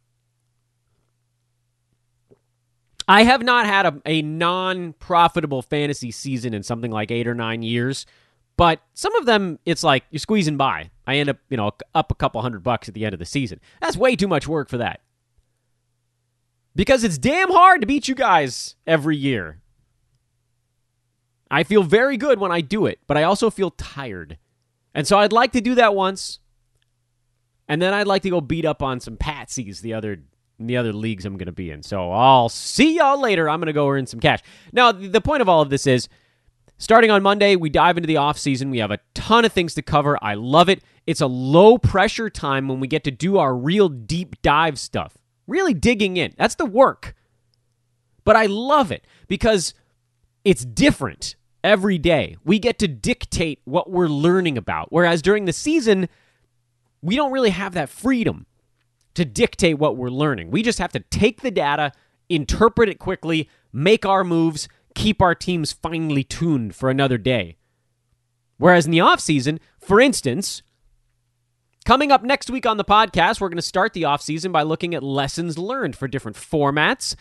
I 3.08 3.24
have 3.24 3.44
not 3.44 3.68
had 3.68 3.86
a, 3.86 4.02
a 4.06 4.22
non 4.24 4.94
profitable 4.94 5.62
fantasy 5.62 6.12
season 6.12 6.54
in 6.54 6.64
something 6.64 6.92
like 6.92 7.12
eight 7.12 7.28
or 7.28 7.36
nine 7.36 7.62
years, 7.62 8.06
but 8.58 8.82
some 8.94 9.16
of 9.16 9.26
them, 9.26 9.60
it's 9.66 9.84
like 9.84 10.06
you're 10.10 10.20
squeezing 10.20 10.58
by. 10.58 10.90
I 11.06 11.18
end 11.18 11.30
up, 11.30 11.38
you 11.50 11.58
know, 11.58 11.72
up 11.94 12.12
a 12.12 12.16
couple 12.16 12.42
hundred 12.42 12.64
bucks 12.64 12.88
at 12.88 12.96
the 12.96 13.06
end 13.06 13.14
of 13.14 13.20
the 13.20 13.26
season. 13.26 13.60
That's 13.80 13.98
way 13.98 14.16
too 14.16 14.28
much 14.28 14.48
work 14.48 14.70
for 14.70 14.78
that. 14.78 15.02
Because 16.76 17.04
it's 17.04 17.18
damn 17.18 17.52
hard 17.52 17.82
to 17.82 17.88
beat 17.88 18.08
you 18.08 18.16
guys 18.16 18.76
every 18.88 19.16
year. 19.16 19.60
I 21.50 21.64
feel 21.64 21.84
very 21.84 22.18
good 22.18 22.40
when 22.40 22.52
I 22.52 22.62
do 22.62 22.86
it, 22.86 23.00
but 23.08 23.18
I 23.18 23.24
also 23.24 23.50
feel 23.50 23.72
tired. 23.72 24.38
And 24.94 25.08
so 25.08 25.20
I'd 25.20 25.34
like 25.34 25.52
to 25.54 25.62
do 25.62 25.76
that 25.76 25.94
once. 25.94 26.40
And 27.68 27.82
then 27.82 27.94
I'd 27.94 28.08
like 28.08 28.22
to 28.24 28.30
go 28.30 28.42
beat 28.42 28.66
up 28.66 28.82
on 28.82 29.00
some 29.00 29.18
patsies 29.18 29.82
the 29.82 29.94
other 29.94 30.20
the 30.58 30.78
other 30.78 30.94
leagues 30.94 31.26
I'm 31.26 31.38
going 31.38 31.48
to 31.48 31.52
be 31.52 31.70
in. 31.70 31.84
So 31.84 32.12
I'll 32.12 32.48
see 32.48 32.96
y'all 32.96 33.20
later. 33.20 33.50
I'm 33.50 33.60
going 33.60 33.68
to 33.68 33.74
go 33.74 33.90
earn 33.90 34.06
some 34.06 34.22
cash. 34.22 34.40
Now, 34.72 34.94
the 34.94 35.20
point 35.20 35.42
of 35.42 35.50
all 35.50 35.62
of 35.62 35.70
this 35.70 35.86
is 35.86 36.08
starting 36.78 37.12
on 37.12 37.22
Monday, 37.22 37.58
we 37.58 37.70
dive 37.70 37.98
into 37.98 38.08
the 38.08 38.18
off 38.18 38.38
season. 38.38 38.70
We 38.70 38.78
have 38.78 38.92
a 38.92 39.00
ton 39.14 39.44
of 39.44 39.52
things 39.52 39.74
to 39.74 39.82
cover. 39.82 40.18
I 40.22 40.36
love 40.36 40.70
it. 40.70 40.82
It's 41.06 41.20
a 41.20 41.28
low 41.28 41.78
pressure 41.78 42.30
time 42.30 42.70
when 42.70 42.80
we 42.80 42.88
get 42.88 43.04
to 43.04 43.12
do 43.12 43.38
our 43.38 43.54
real 43.54 43.90
deep 43.90 44.42
dive 44.42 44.80
stuff. 44.80 45.18
Really 45.46 45.74
digging 45.74 46.16
in. 46.16 46.34
That's 46.38 46.56
the 46.56 46.66
work. 46.66 47.16
But 48.24 48.36
I 48.36 48.46
love 48.46 48.92
it 48.92 49.06
because 49.28 49.74
it's 50.46 50.64
different 50.64 51.36
every 51.64 51.98
day. 51.98 52.38
We 52.46 52.60
get 52.60 52.80
to 52.80 52.88
dictate 52.88 53.60
what 53.66 53.90
we're 53.90 54.08
learning 54.08 54.58
about. 54.58 54.92
Whereas 54.92 55.22
during 55.22 55.46
the 55.46 55.54
season, 55.54 56.08
we 57.02 57.16
don't 57.16 57.32
really 57.32 57.50
have 57.50 57.74
that 57.74 57.90
freedom 57.90 58.46
to 59.16 59.26
dictate 59.26 59.80
what 59.80 59.98
we're 59.98 60.10
learning. 60.10 60.52
We 60.52 60.62
just 60.62 60.80
have 60.80 60.92
to 60.94 61.00
take 61.00 61.42
the 61.42 61.52
data, 61.52 61.92
interpret 62.30 62.90
it 62.90 63.00
quickly, 63.00 63.50
make 63.74 64.06
our 64.06 64.24
moves, 64.24 64.70
keep 64.94 65.22
our 65.22 65.34
teams 65.34 65.74
finely 65.74 66.24
tuned 66.24 66.76
for 66.76 66.90
another 66.90 67.18
day. 67.18 67.58
Whereas 68.58 68.86
in 68.86 68.92
the 68.92 69.00
offseason, 69.00 69.60
for 69.80 70.00
instance, 70.00 70.62
coming 71.86 72.12
up 72.12 72.24
next 72.24 72.50
week 72.50 72.66
on 72.66 72.78
the 72.78 72.86
podcast, 72.86 73.42
we're 73.42 73.50
going 73.50 73.58
to 73.58 73.62
start 73.62 73.94
the 73.94 74.04
offseason 74.04 74.52
by 74.52 74.62
looking 74.62 74.94
at 74.94 75.04
lessons 75.04 75.58
learned 75.58 75.96
for 75.96 76.08
different 76.08 76.38
formats 76.38 77.16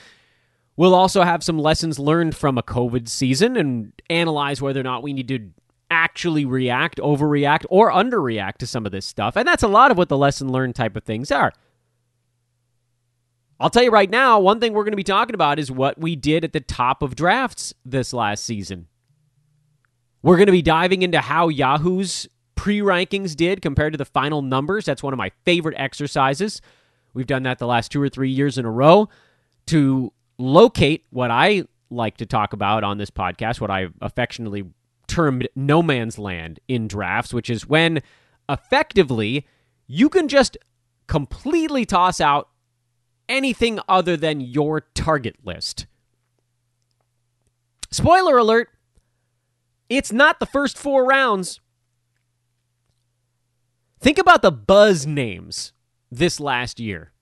We'll 0.76 0.94
also 0.94 1.22
have 1.22 1.44
some 1.44 1.58
lessons 1.58 1.98
learned 1.98 2.36
from 2.36 2.58
a 2.58 2.62
COVID 2.62 3.08
season 3.08 3.56
and 3.56 3.92
analyze 4.10 4.60
whether 4.60 4.80
or 4.80 4.84
not 4.84 5.02
we 5.02 5.12
need 5.12 5.28
to 5.28 5.50
actually 5.90 6.44
react, 6.44 6.98
overreact, 6.98 7.64
or 7.70 7.92
underreact 7.92 8.56
to 8.56 8.66
some 8.66 8.84
of 8.84 8.92
this 8.92 9.06
stuff. 9.06 9.36
And 9.36 9.46
that's 9.46 9.62
a 9.62 9.68
lot 9.68 9.90
of 9.90 9.96
what 9.96 10.08
the 10.08 10.18
lesson 10.18 10.50
learned 10.50 10.74
type 10.74 10.96
of 10.96 11.04
things 11.04 11.30
are. 11.30 11.52
I'll 13.60 13.70
tell 13.70 13.84
you 13.84 13.90
right 13.90 14.10
now, 14.10 14.40
one 14.40 14.58
thing 14.58 14.72
we're 14.72 14.82
going 14.82 14.92
to 14.92 14.96
be 14.96 15.04
talking 15.04 15.34
about 15.34 15.60
is 15.60 15.70
what 15.70 15.98
we 15.98 16.16
did 16.16 16.44
at 16.44 16.52
the 16.52 16.60
top 16.60 17.02
of 17.02 17.14
drafts 17.14 17.72
this 17.84 18.12
last 18.12 18.44
season. 18.44 18.88
We're 20.22 20.36
going 20.36 20.46
to 20.46 20.52
be 20.52 20.62
diving 20.62 21.02
into 21.02 21.20
how 21.20 21.48
Yahoo's 21.48 22.26
pre 22.56 22.80
rankings 22.80 23.36
did 23.36 23.62
compared 23.62 23.92
to 23.92 23.96
the 23.96 24.04
final 24.04 24.42
numbers. 24.42 24.84
That's 24.84 25.02
one 25.02 25.12
of 25.12 25.18
my 25.18 25.30
favorite 25.44 25.76
exercises. 25.78 26.60
We've 27.12 27.26
done 27.26 27.44
that 27.44 27.60
the 27.60 27.66
last 27.66 27.92
two 27.92 28.02
or 28.02 28.08
three 28.08 28.30
years 28.30 28.58
in 28.58 28.64
a 28.64 28.70
row 28.70 29.08
to 29.66 30.12
locate 30.38 31.04
what 31.10 31.30
I 31.30 31.64
like 31.90 32.16
to 32.18 32.26
talk 32.26 32.52
about 32.52 32.84
on 32.84 32.98
this 32.98 33.10
podcast, 33.10 33.60
what 33.60 33.70
I 33.70 33.88
affectionately 34.00 34.64
termed 35.06 35.48
no 35.54 35.82
man's 35.82 36.18
land 36.18 36.60
in 36.68 36.88
drafts, 36.88 37.32
which 37.32 37.50
is 37.50 37.68
when 37.68 38.02
effectively 38.48 39.46
you 39.86 40.08
can 40.08 40.28
just 40.28 40.56
completely 41.06 41.84
toss 41.84 42.20
out 42.20 42.48
anything 43.28 43.78
other 43.88 44.16
than 44.16 44.40
your 44.40 44.80
target 44.94 45.36
list. 45.44 45.86
Spoiler 47.90 48.36
alert, 48.36 48.70
it's 49.88 50.12
not 50.12 50.40
the 50.40 50.46
first 50.46 50.76
four 50.76 51.04
rounds. 51.04 51.60
Think 54.00 54.18
about 54.18 54.42
the 54.42 54.52
buzz 54.52 55.06
names 55.06 55.72
this 56.10 56.40
last 56.40 56.80
year. 56.80 57.12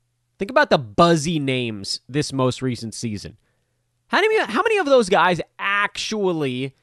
Think 0.43 0.51
about 0.51 0.71
the 0.71 0.79
buzzy 0.79 1.39
names 1.39 2.01
this 2.09 2.33
most 2.33 2.63
recent 2.63 2.95
season. 2.95 3.37
How 4.09 4.21
many, 4.21 4.41
how 4.41 4.61
many 4.61 4.79
of 4.79 4.87
those 4.87 5.09
guys 5.09 5.41
actually 5.57 6.75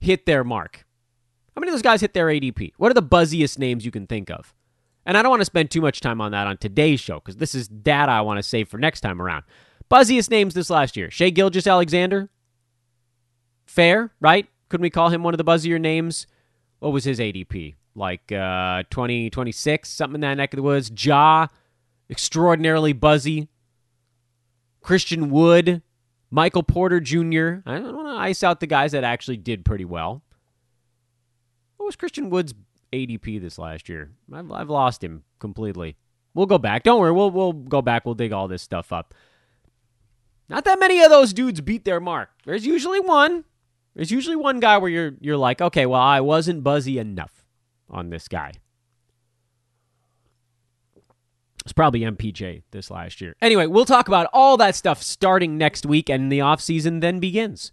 hit 0.00 0.26
their 0.26 0.42
mark? 0.42 0.84
How 1.54 1.60
many 1.60 1.70
of 1.70 1.74
those 1.74 1.82
guys 1.82 2.00
hit 2.00 2.12
their 2.12 2.26
ADP? 2.26 2.72
What 2.76 2.90
are 2.90 2.94
the 2.94 3.04
buzziest 3.04 3.56
names 3.56 3.84
you 3.84 3.92
can 3.92 4.08
think 4.08 4.32
of? 4.32 4.52
And 5.06 5.16
I 5.16 5.22
don't 5.22 5.30
want 5.30 5.42
to 5.42 5.44
spend 5.44 5.70
too 5.70 5.80
much 5.80 6.00
time 6.00 6.20
on 6.20 6.32
that 6.32 6.48
on 6.48 6.56
today's 6.56 6.98
show 6.98 7.20
because 7.20 7.36
this 7.36 7.54
is 7.54 7.68
data 7.68 8.10
I 8.10 8.22
want 8.22 8.38
to 8.38 8.42
save 8.42 8.68
for 8.68 8.78
next 8.78 9.02
time 9.02 9.22
around. 9.22 9.44
Buzziest 9.88 10.28
names 10.28 10.54
this 10.54 10.68
last 10.68 10.96
year 10.96 11.08
Shai 11.08 11.30
Gilgeous-Alexander. 11.30 12.30
Fair, 13.64 14.12
right? 14.20 14.48
Couldn't 14.70 14.82
we 14.82 14.90
call 14.90 15.10
him 15.10 15.22
one 15.22 15.34
of 15.34 15.38
the 15.38 15.44
buzzier 15.44 15.80
names? 15.80 16.26
What 16.80 16.92
was 16.92 17.04
his 17.04 17.20
ADP? 17.20 17.76
Like 17.94 18.32
uh, 18.32 18.82
20, 18.90 19.30
26, 19.30 19.88
something 19.88 20.16
in 20.16 20.20
that 20.22 20.34
neck 20.34 20.52
of 20.52 20.56
the 20.56 20.64
woods. 20.64 20.90
Ja 20.96 21.46
extraordinarily 22.10 22.92
buzzy. 22.92 23.48
Christian 24.80 25.30
Wood, 25.30 25.82
Michael 26.30 26.62
Porter 26.62 27.00
Jr. 27.00 27.60
I 27.66 27.78
don't 27.78 27.96
want 27.96 28.08
to 28.08 28.20
ice 28.20 28.42
out 28.42 28.60
the 28.60 28.66
guys 28.66 28.92
that 28.92 29.04
actually 29.04 29.38
did 29.38 29.64
pretty 29.64 29.84
well. 29.84 30.22
What 31.76 31.86
was 31.86 31.96
Christian 31.96 32.30
Wood's 32.30 32.54
ADP 32.92 33.40
this 33.40 33.58
last 33.58 33.88
year? 33.88 34.12
I've, 34.32 34.50
I've 34.52 34.70
lost 34.70 35.02
him 35.02 35.24
completely. 35.38 35.96
We'll 36.34 36.46
go 36.46 36.58
back. 36.58 36.82
Don't 36.82 37.00
worry. 37.00 37.12
We'll 37.12 37.30
we'll 37.30 37.52
go 37.52 37.80
back. 37.80 38.04
We'll 38.04 38.14
dig 38.14 38.32
all 38.32 38.48
this 38.48 38.62
stuff 38.62 38.92
up. 38.92 39.14
Not 40.48 40.64
that 40.64 40.80
many 40.80 41.02
of 41.02 41.10
those 41.10 41.32
dudes 41.32 41.60
beat 41.60 41.84
their 41.84 42.00
mark. 42.00 42.30
There's 42.44 42.66
usually 42.66 43.00
one. 43.00 43.44
There's 43.94 44.10
usually 44.10 44.36
one 44.36 44.60
guy 44.60 44.78
where 44.78 44.90
you're 44.90 45.12
you're 45.20 45.36
like, 45.36 45.60
okay, 45.60 45.86
well, 45.86 46.00
I 46.00 46.20
wasn't 46.20 46.64
buzzy 46.64 46.98
enough 46.98 47.44
on 47.88 48.10
this 48.10 48.28
guy. 48.28 48.52
It's 51.64 51.72
probably 51.72 52.00
MPJ 52.00 52.62
this 52.72 52.90
last 52.90 53.20
year. 53.20 53.34
Anyway, 53.40 53.66
we'll 53.66 53.86
talk 53.86 54.08
about 54.08 54.28
all 54.32 54.56
that 54.58 54.74
stuff 54.74 55.02
starting 55.02 55.56
next 55.56 55.86
week, 55.86 56.10
and 56.10 56.30
the 56.30 56.40
offseason 56.40 57.00
then 57.00 57.20
begins. 57.20 57.72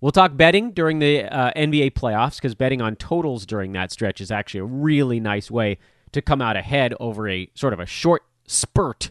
We'll 0.00 0.12
talk 0.12 0.36
betting 0.36 0.72
during 0.72 0.98
the 0.98 1.24
uh, 1.24 1.52
NBA 1.54 1.92
playoffs 1.92 2.36
because 2.36 2.54
betting 2.54 2.80
on 2.80 2.96
totals 2.96 3.46
during 3.46 3.72
that 3.72 3.92
stretch 3.92 4.20
is 4.20 4.30
actually 4.30 4.60
a 4.60 4.64
really 4.64 5.20
nice 5.20 5.50
way 5.50 5.78
to 6.12 6.22
come 6.22 6.40
out 6.40 6.56
ahead 6.56 6.94
over 7.00 7.28
a 7.28 7.50
sort 7.54 7.72
of 7.72 7.80
a 7.80 7.86
short 7.86 8.22
spurt 8.46 9.10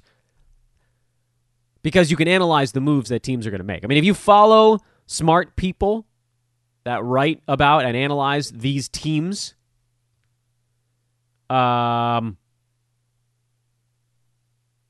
because 1.84 2.10
you 2.10 2.18
can 2.18 2.28
analyze 2.28 2.72
the 2.72 2.82
moves 2.82 3.10
that 3.10 3.22
teams 3.22 3.46
are 3.46 3.52
going 3.52 3.60
to 3.60 3.66
make. 3.66 3.84
I 3.84 3.88
mean, 3.88 3.98
if 3.98 4.06
you 4.06 4.14
follow 4.14 4.80
smart 5.06 5.56
people 5.56 6.08
that 6.86 7.04
write 7.04 7.42
about 7.48 7.86
and 7.86 7.96
analyze 7.96 8.52
these 8.52 8.90
teams, 8.90 9.54
um, 11.50 12.38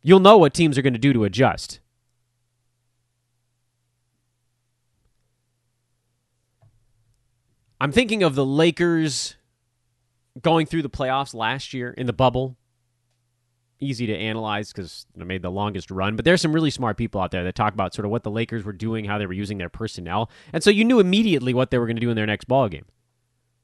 you'll 0.03 0.19
know 0.19 0.37
what 0.37 0.53
teams 0.53 0.77
are 0.77 0.81
going 0.83 0.93
to 0.93 0.99
do 0.99 1.13
to 1.13 1.23
adjust. 1.23 1.79
I'm 7.81 7.91
thinking 7.91 8.23
of 8.23 8.35
the 8.35 8.45
Lakers 8.45 9.35
going 10.41 10.65
through 10.65 10.83
the 10.83 10.89
playoffs 10.89 11.33
last 11.33 11.73
year 11.73 11.91
in 11.91 12.05
the 12.05 12.13
bubble. 12.13 12.55
Easy 13.79 14.05
to 14.07 14.15
analyze 14.15 14.71
because 14.71 15.05
they 15.15 15.25
made 15.25 15.41
the 15.41 15.51
longest 15.51 15.91
run, 15.91 16.15
but 16.15 16.23
there's 16.23 16.41
some 16.41 16.53
really 16.53 16.69
smart 16.69 16.95
people 16.95 17.19
out 17.19 17.31
there 17.31 17.43
that 17.43 17.55
talk 17.55 17.73
about 17.73 17.93
sort 17.93 18.05
of 18.05 18.11
what 18.11 18.23
the 18.23 18.31
Lakers 18.31 18.63
were 18.63 18.71
doing, 18.71 19.03
how 19.03 19.17
they 19.17 19.25
were 19.25 19.33
using 19.33 19.57
their 19.57 19.67
personnel, 19.67 20.29
and 20.53 20.63
so 20.63 20.69
you 20.69 20.85
knew 20.85 21.01
immediately 21.01 21.53
what 21.53 21.71
they 21.71 21.77
were 21.77 21.85
going 21.85 21.97
to 21.97 22.01
do 22.01 22.09
in 22.09 22.15
their 22.15 22.25
next 22.25 22.45
ball 22.47 22.69
game. 22.69 22.85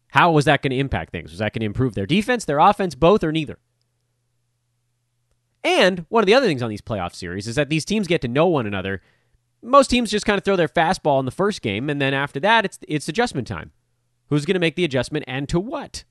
How 0.10 0.31
was 0.31 0.43
that 0.43 0.62
going 0.62 0.72
to 0.72 0.77
impact 0.77 1.12
things? 1.12 1.31
Was 1.31 1.39
that 1.39 1.53
going 1.53 1.62
to 1.62 1.65
improve 1.67 1.96
their 1.96 2.05
defense, 2.05 2.43
their 2.43 2.60
offense, 2.60 2.96
both, 2.96 3.24
or 3.24 3.31
neither? 3.31 3.60
And 5.63 6.05
one 6.09 6.23
of 6.23 6.27
the 6.27 6.33
other 6.33 6.45
things 6.45 6.61
on 6.61 6.69
these 6.69 6.81
playoff 6.81 7.13
series 7.13 7.47
is 7.47 7.55
that 7.55 7.69
these 7.69 7.85
teams 7.85 8.07
get 8.07 8.21
to 8.21 8.27
know 8.27 8.47
one 8.47 8.65
another. 8.65 9.01
Most 9.61 9.89
teams 9.89 10.09
just 10.09 10.25
kind 10.25 10.37
of 10.37 10.43
throw 10.45 10.55
their 10.55 10.69
fastball 10.69 11.19
in 11.19 11.25
the 11.25 11.31
first 11.31 11.61
game, 11.61 11.89
and 11.89 12.01
then 12.01 12.13
after 12.13 12.39
that, 12.39 12.63
it's 12.63 12.79
it's 12.87 13.09
adjustment 13.09 13.47
time. 13.47 13.71
Who's 14.27 14.45
going 14.45 14.53
to 14.53 14.59
make 14.59 14.75
the 14.75 14.85
adjustment 14.85 15.25
and 15.27 15.49
to 15.49 15.59
what? 15.59 16.05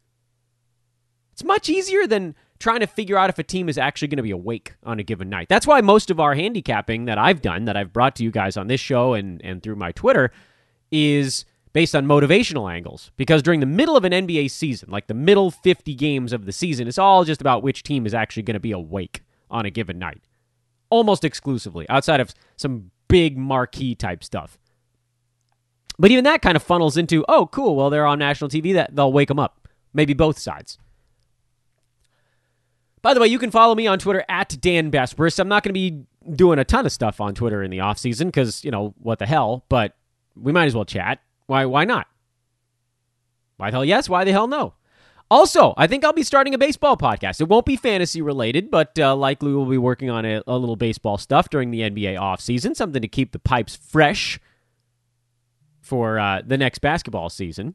It's 1.32 1.44
much 1.44 1.68
easier 1.68 2.06
than 2.06 2.34
trying 2.58 2.80
to 2.80 2.86
figure 2.86 3.16
out 3.16 3.30
if 3.30 3.38
a 3.38 3.44
team 3.44 3.68
is 3.68 3.78
actually 3.78 4.08
going 4.08 4.16
to 4.16 4.24
be 4.24 4.32
awake 4.32 4.74
on 4.82 4.98
a 4.98 5.04
given 5.04 5.30
night. 5.30 5.48
That's 5.48 5.68
why 5.68 5.80
most 5.80 6.10
of 6.10 6.18
our 6.18 6.34
handicapping 6.34 7.04
that 7.04 7.16
I've 7.16 7.40
done, 7.40 7.66
that 7.66 7.76
I've 7.76 7.92
brought 7.92 8.16
to 8.16 8.24
you 8.24 8.32
guys 8.32 8.56
on 8.56 8.66
this 8.66 8.80
show 8.80 9.14
and, 9.14 9.40
and 9.44 9.62
through 9.62 9.76
my 9.76 9.92
Twitter, 9.92 10.32
is 10.90 11.44
based 11.72 11.94
on 11.94 12.06
motivational 12.06 12.70
angles. 12.70 13.12
Because 13.16 13.40
during 13.40 13.60
the 13.60 13.66
middle 13.66 13.96
of 13.96 14.04
an 14.04 14.12
NBA 14.12 14.50
season, 14.50 14.90
like 14.90 15.06
the 15.06 15.14
middle 15.14 15.52
50 15.52 15.94
games 15.94 16.32
of 16.32 16.44
the 16.44 16.52
season, 16.52 16.88
it's 16.88 16.98
all 16.98 17.22
just 17.22 17.40
about 17.40 17.62
which 17.62 17.84
team 17.84 18.04
is 18.04 18.14
actually 18.14 18.42
going 18.42 18.54
to 18.54 18.60
be 18.60 18.72
awake 18.72 19.22
on 19.50 19.66
a 19.66 19.70
given 19.70 19.98
night. 19.98 20.22
Almost 20.90 21.24
exclusively, 21.24 21.88
outside 21.88 22.20
of 22.20 22.34
some 22.56 22.90
big 23.08 23.36
marquee 23.36 23.94
type 23.94 24.24
stuff. 24.24 24.58
But 25.98 26.10
even 26.10 26.24
that 26.24 26.42
kind 26.42 26.56
of 26.56 26.62
funnels 26.62 26.96
into, 26.96 27.24
oh, 27.28 27.46
cool, 27.46 27.74
well, 27.74 27.90
they're 27.90 28.06
on 28.06 28.18
national 28.18 28.50
TV, 28.50 28.72
that 28.74 28.94
they'll 28.94 29.12
wake 29.12 29.28
them 29.28 29.38
up. 29.38 29.68
Maybe 29.92 30.14
both 30.14 30.38
sides. 30.38 30.78
By 33.02 33.14
the 33.14 33.20
way, 33.20 33.28
you 33.28 33.38
can 33.38 33.50
follow 33.50 33.74
me 33.74 33.86
on 33.86 33.98
Twitter 33.98 34.24
at 34.28 34.56
Dan 34.60 34.90
Besbris. 34.90 35.38
I'm 35.38 35.48
not 35.48 35.62
going 35.62 35.70
to 35.70 35.80
be 35.80 36.04
doing 36.34 36.58
a 36.58 36.64
ton 36.64 36.86
of 36.86 36.92
stuff 36.92 37.20
on 37.20 37.34
Twitter 37.34 37.62
in 37.62 37.70
the 37.70 37.80
off 37.80 37.98
season 37.98 38.28
because 38.28 38.64
you 38.64 38.70
know 38.70 38.94
what 38.98 39.18
the 39.18 39.26
hell. 39.26 39.64
But 39.68 39.94
we 40.36 40.52
might 40.52 40.66
as 40.66 40.74
well 40.74 40.84
chat. 40.84 41.20
Why? 41.46 41.64
Why 41.64 41.84
not? 41.84 42.06
Why 43.56 43.70
the 43.70 43.76
hell 43.76 43.84
yes? 43.84 44.08
Why 44.08 44.24
the 44.24 44.32
hell 44.32 44.46
no? 44.46 44.74
Also, 45.30 45.74
I 45.76 45.86
think 45.86 46.04
I'll 46.04 46.12
be 46.14 46.22
starting 46.22 46.54
a 46.54 46.58
baseball 46.58 46.96
podcast. 46.96 47.40
It 47.40 47.48
won't 47.48 47.66
be 47.66 47.76
fantasy 47.76 48.22
related, 48.22 48.70
but 48.70 48.98
uh, 48.98 49.14
likely 49.14 49.52
we'll 49.52 49.66
be 49.66 49.76
working 49.76 50.08
on 50.08 50.24
a, 50.24 50.42
a, 50.46 50.56
little 50.56 50.76
baseball 50.76 51.18
stuff 51.18 51.50
during 51.50 51.70
the 51.70 51.80
NBA 51.80 52.18
offseason, 52.18 52.74
something 52.74 53.02
to 53.02 53.08
keep 53.08 53.32
the 53.32 53.38
pipes 53.38 53.76
fresh 53.76 54.40
for 55.82 56.18
uh, 56.18 56.40
the 56.46 56.56
next 56.56 56.78
basketball 56.78 57.28
season, 57.28 57.74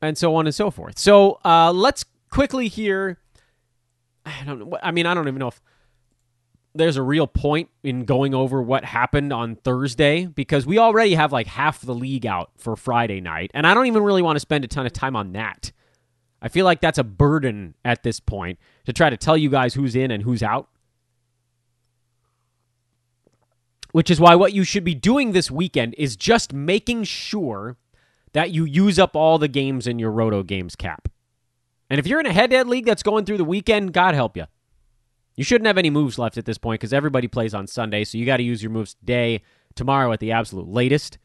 and 0.00 0.16
so 0.16 0.36
on 0.36 0.46
and 0.46 0.54
so 0.54 0.70
forth. 0.70 0.96
So 0.96 1.40
uh, 1.44 1.72
let's 1.72 2.04
quickly 2.30 2.68
hear. 2.68 3.18
I 4.24 4.44
don't. 4.46 4.60
Know, 4.60 4.78
I 4.80 4.92
mean, 4.92 5.06
I 5.06 5.14
don't 5.14 5.26
even 5.26 5.40
know 5.40 5.48
if 5.48 5.60
there's 6.74 6.96
a 6.96 7.02
real 7.02 7.26
point 7.26 7.70
in 7.82 8.04
going 8.04 8.34
over 8.34 8.62
what 8.62 8.84
happened 8.84 9.32
on 9.32 9.56
Thursday 9.56 10.26
because 10.26 10.66
we 10.66 10.78
already 10.78 11.14
have 11.14 11.32
like 11.32 11.46
half 11.46 11.80
the 11.80 11.94
league 11.94 12.26
out 12.26 12.50
for 12.56 12.76
Friday 12.76 13.20
night, 13.20 13.50
and 13.54 13.66
I 13.66 13.74
don't 13.74 13.86
even 13.86 14.02
really 14.02 14.22
want 14.22 14.36
to 14.36 14.40
spend 14.40 14.64
a 14.64 14.68
ton 14.68 14.86
of 14.86 14.92
time 14.92 15.16
on 15.16 15.32
that. 15.32 15.72
I 16.40 16.48
feel 16.48 16.64
like 16.64 16.80
that's 16.80 16.98
a 16.98 17.04
burden 17.04 17.74
at 17.84 18.02
this 18.02 18.20
point 18.20 18.58
to 18.86 18.92
try 18.92 19.10
to 19.10 19.16
tell 19.16 19.36
you 19.36 19.50
guys 19.50 19.74
who's 19.74 19.96
in 19.96 20.10
and 20.10 20.22
who's 20.22 20.42
out. 20.42 20.68
Which 23.90 24.10
is 24.10 24.20
why 24.20 24.34
what 24.34 24.52
you 24.52 24.64
should 24.64 24.84
be 24.84 24.94
doing 24.94 25.32
this 25.32 25.50
weekend 25.50 25.94
is 25.98 26.14
just 26.14 26.52
making 26.52 27.04
sure 27.04 27.76
that 28.32 28.50
you 28.50 28.64
use 28.64 28.98
up 28.98 29.16
all 29.16 29.38
the 29.38 29.48
games 29.48 29.86
in 29.86 29.98
your 29.98 30.12
Roto 30.12 30.42
Games 30.42 30.76
cap. 30.76 31.08
And 31.90 31.98
if 31.98 32.06
you're 32.06 32.20
in 32.20 32.26
a 32.26 32.32
head 32.32 32.50
to 32.50 32.56
head 32.56 32.68
league 32.68 32.84
that's 32.84 33.02
going 33.02 33.24
through 33.24 33.38
the 33.38 33.44
weekend, 33.44 33.94
God 33.94 34.14
help 34.14 34.36
you. 34.36 34.44
You 35.38 35.44
shouldn't 35.44 35.68
have 35.68 35.78
any 35.78 35.88
moves 35.88 36.18
left 36.18 36.36
at 36.36 36.46
this 36.46 36.58
point 36.58 36.80
because 36.80 36.92
everybody 36.92 37.28
plays 37.28 37.54
on 37.54 37.68
Sunday, 37.68 38.02
so 38.02 38.18
you 38.18 38.26
got 38.26 38.38
to 38.38 38.42
use 38.42 38.60
your 38.60 38.72
moves 38.72 38.94
today, 38.94 39.42
tomorrow 39.76 40.10
at 40.10 40.18
the 40.18 40.32
absolute 40.32 40.66
latest. 40.66 41.16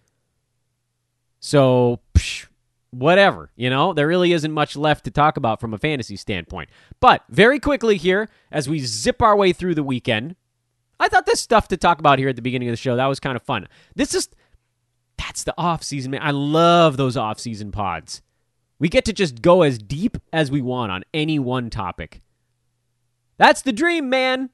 So, 1.39 1.99
psh, 2.13 2.45
whatever, 2.91 3.49
you 3.55 3.71
know, 3.71 3.91
there 3.91 4.05
really 4.05 4.31
isn't 4.33 4.51
much 4.51 4.75
left 4.75 5.05
to 5.05 5.11
talk 5.11 5.35
about 5.35 5.59
from 5.59 5.73
a 5.73 5.79
fantasy 5.79 6.15
standpoint. 6.15 6.69
But 6.99 7.23
very 7.27 7.59
quickly 7.59 7.97
here, 7.97 8.29
as 8.51 8.69
we 8.69 8.77
zip 8.81 9.19
our 9.19 9.35
way 9.35 9.51
through 9.51 9.73
the 9.73 9.81
weekend, 9.81 10.35
I 10.99 11.07
thought 11.07 11.25
this 11.25 11.41
stuff 11.41 11.67
to 11.69 11.77
talk 11.77 11.97
about 11.97 12.19
here 12.19 12.29
at 12.29 12.35
the 12.35 12.43
beginning 12.43 12.67
of 12.67 12.73
the 12.73 12.77
show 12.77 12.95
that 12.95 13.07
was 13.07 13.19
kind 13.19 13.35
of 13.35 13.41
fun. 13.41 13.67
This 13.95 14.13
is 14.13 14.29
that's 15.17 15.43
the 15.43 15.55
off 15.57 15.81
season, 15.81 16.11
man. 16.11 16.21
I 16.21 16.29
love 16.29 16.97
those 16.97 17.17
off 17.17 17.39
season 17.39 17.71
pods. 17.71 18.21
We 18.77 18.89
get 18.89 19.05
to 19.05 19.13
just 19.13 19.41
go 19.41 19.63
as 19.63 19.79
deep 19.79 20.17
as 20.31 20.51
we 20.51 20.61
want 20.61 20.91
on 20.91 21.03
any 21.15 21.39
one 21.39 21.71
topic. 21.71 22.19
That's 23.43 23.61
the 23.61 23.73
dream, 23.73 24.09
man. 24.09 24.51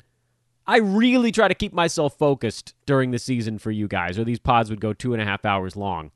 I 0.65 0.77
really 0.77 1.31
try 1.31 1.47
to 1.47 1.53
keep 1.53 1.73
myself 1.73 2.17
focused 2.17 2.73
during 2.87 3.11
the 3.11 3.19
season 3.19 3.59
for 3.59 3.69
you 3.69 3.87
guys, 3.87 4.17
or 4.17 4.23
these 4.23 4.39
pods 4.39 4.71
would 4.71 4.81
go 4.81 4.93
two 4.93 5.13
and 5.13 5.21
a 5.21 5.25
half 5.25 5.45
hours 5.45 5.75
long. 5.75 6.09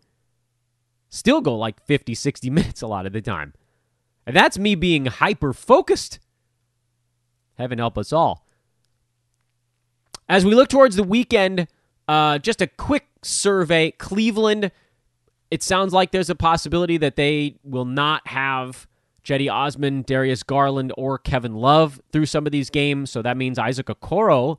Still 1.08 1.40
go 1.40 1.56
like 1.56 1.86
50, 1.86 2.16
60 2.16 2.50
minutes 2.50 2.82
a 2.82 2.88
lot 2.88 3.06
of 3.06 3.14
the 3.14 3.22
time. 3.22 3.54
And 4.26 4.36
that's 4.36 4.58
me 4.58 4.74
being 4.74 5.06
hyper 5.06 5.54
focused. 5.54 6.18
Heaven 7.60 7.78
help 7.78 7.96
us 7.96 8.12
all. 8.12 8.48
As 10.28 10.44
we 10.44 10.56
look 10.56 10.70
towards 10.70 10.96
the 10.96 11.04
weekend, 11.04 11.68
uh, 12.08 12.40
just 12.40 12.60
a 12.60 12.66
quick 12.66 13.06
survey. 13.22 13.92
Cleveland, 13.92 14.72
it 15.52 15.62
sounds 15.62 15.94
like 15.94 16.10
there's 16.10 16.32
a 16.32 16.36
possibility 16.36 16.98
that 16.98 17.18
they 17.18 17.60
will 17.64 17.86
not 17.86 18.28
have 18.30 18.88
Cedi 19.24 19.52
Osman, 19.52 20.04
Darius 20.04 20.44
Garland, 20.44 20.92
or 20.98 21.18
Kevin 21.18 21.56
Love 21.56 22.02
through 22.12 22.26
some 22.26 22.46
of 22.46 22.52
these 22.52 22.70
games. 22.70 23.10
So 23.10 23.22
that 23.22 23.38
means 23.38 23.58
Isaac 23.58 23.88
Okoro, 23.88 24.58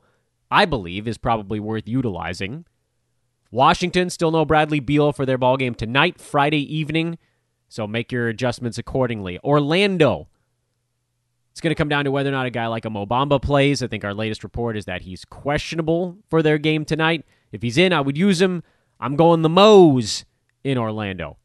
I 0.49 0.65
believe, 0.65 1.07
is 1.07 1.17
probably 1.17 1.59
worth 1.59 1.87
utilizing. 1.87 2.65
Washington 3.51 4.09
still 4.09 4.31
no 4.31 4.43
Bradley 4.43 4.79
Beal 4.79 5.13
for 5.13 5.25
their 5.25 5.37
ball 5.37 5.57
game 5.57 5.75
tonight, 5.75 6.19
Friday 6.19 6.75
evening. 6.75 7.17
So 7.69 7.87
make 7.87 8.11
your 8.11 8.27
adjustments 8.27 8.77
accordingly. 8.77 9.39
Orlando. 9.43 10.27
It's 11.51 11.61
going 11.61 11.71
to 11.71 11.75
come 11.75 11.87
down 11.87 12.03
to 12.03 12.11
whether 12.11 12.29
or 12.29 12.33
not 12.33 12.47
a 12.47 12.49
guy 12.49 12.67
like 12.67 12.83
a 12.83 12.89
Mo 12.89 13.05
Bamba 13.05 13.41
plays. 13.41 13.81
I 13.81 13.87
think 13.87 14.03
our 14.03 14.13
latest 14.13 14.43
report 14.43 14.75
is 14.75 14.85
that 14.85 15.03
he's 15.03 15.23
questionable 15.23 16.17
for 16.29 16.43
their 16.43 16.57
game 16.57 16.83
tonight. 16.83 17.25
If 17.53 17.61
he's 17.61 17.77
in, 17.77 17.93
I 17.93 18.01
would 18.01 18.17
use 18.17 18.41
him. 18.41 18.61
I'm 18.99 19.15
going 19.15 19.41
the 19.41 19.49
Moes 19.49 20.25
in 20.65 20.77
Orlando. 20.77 21.37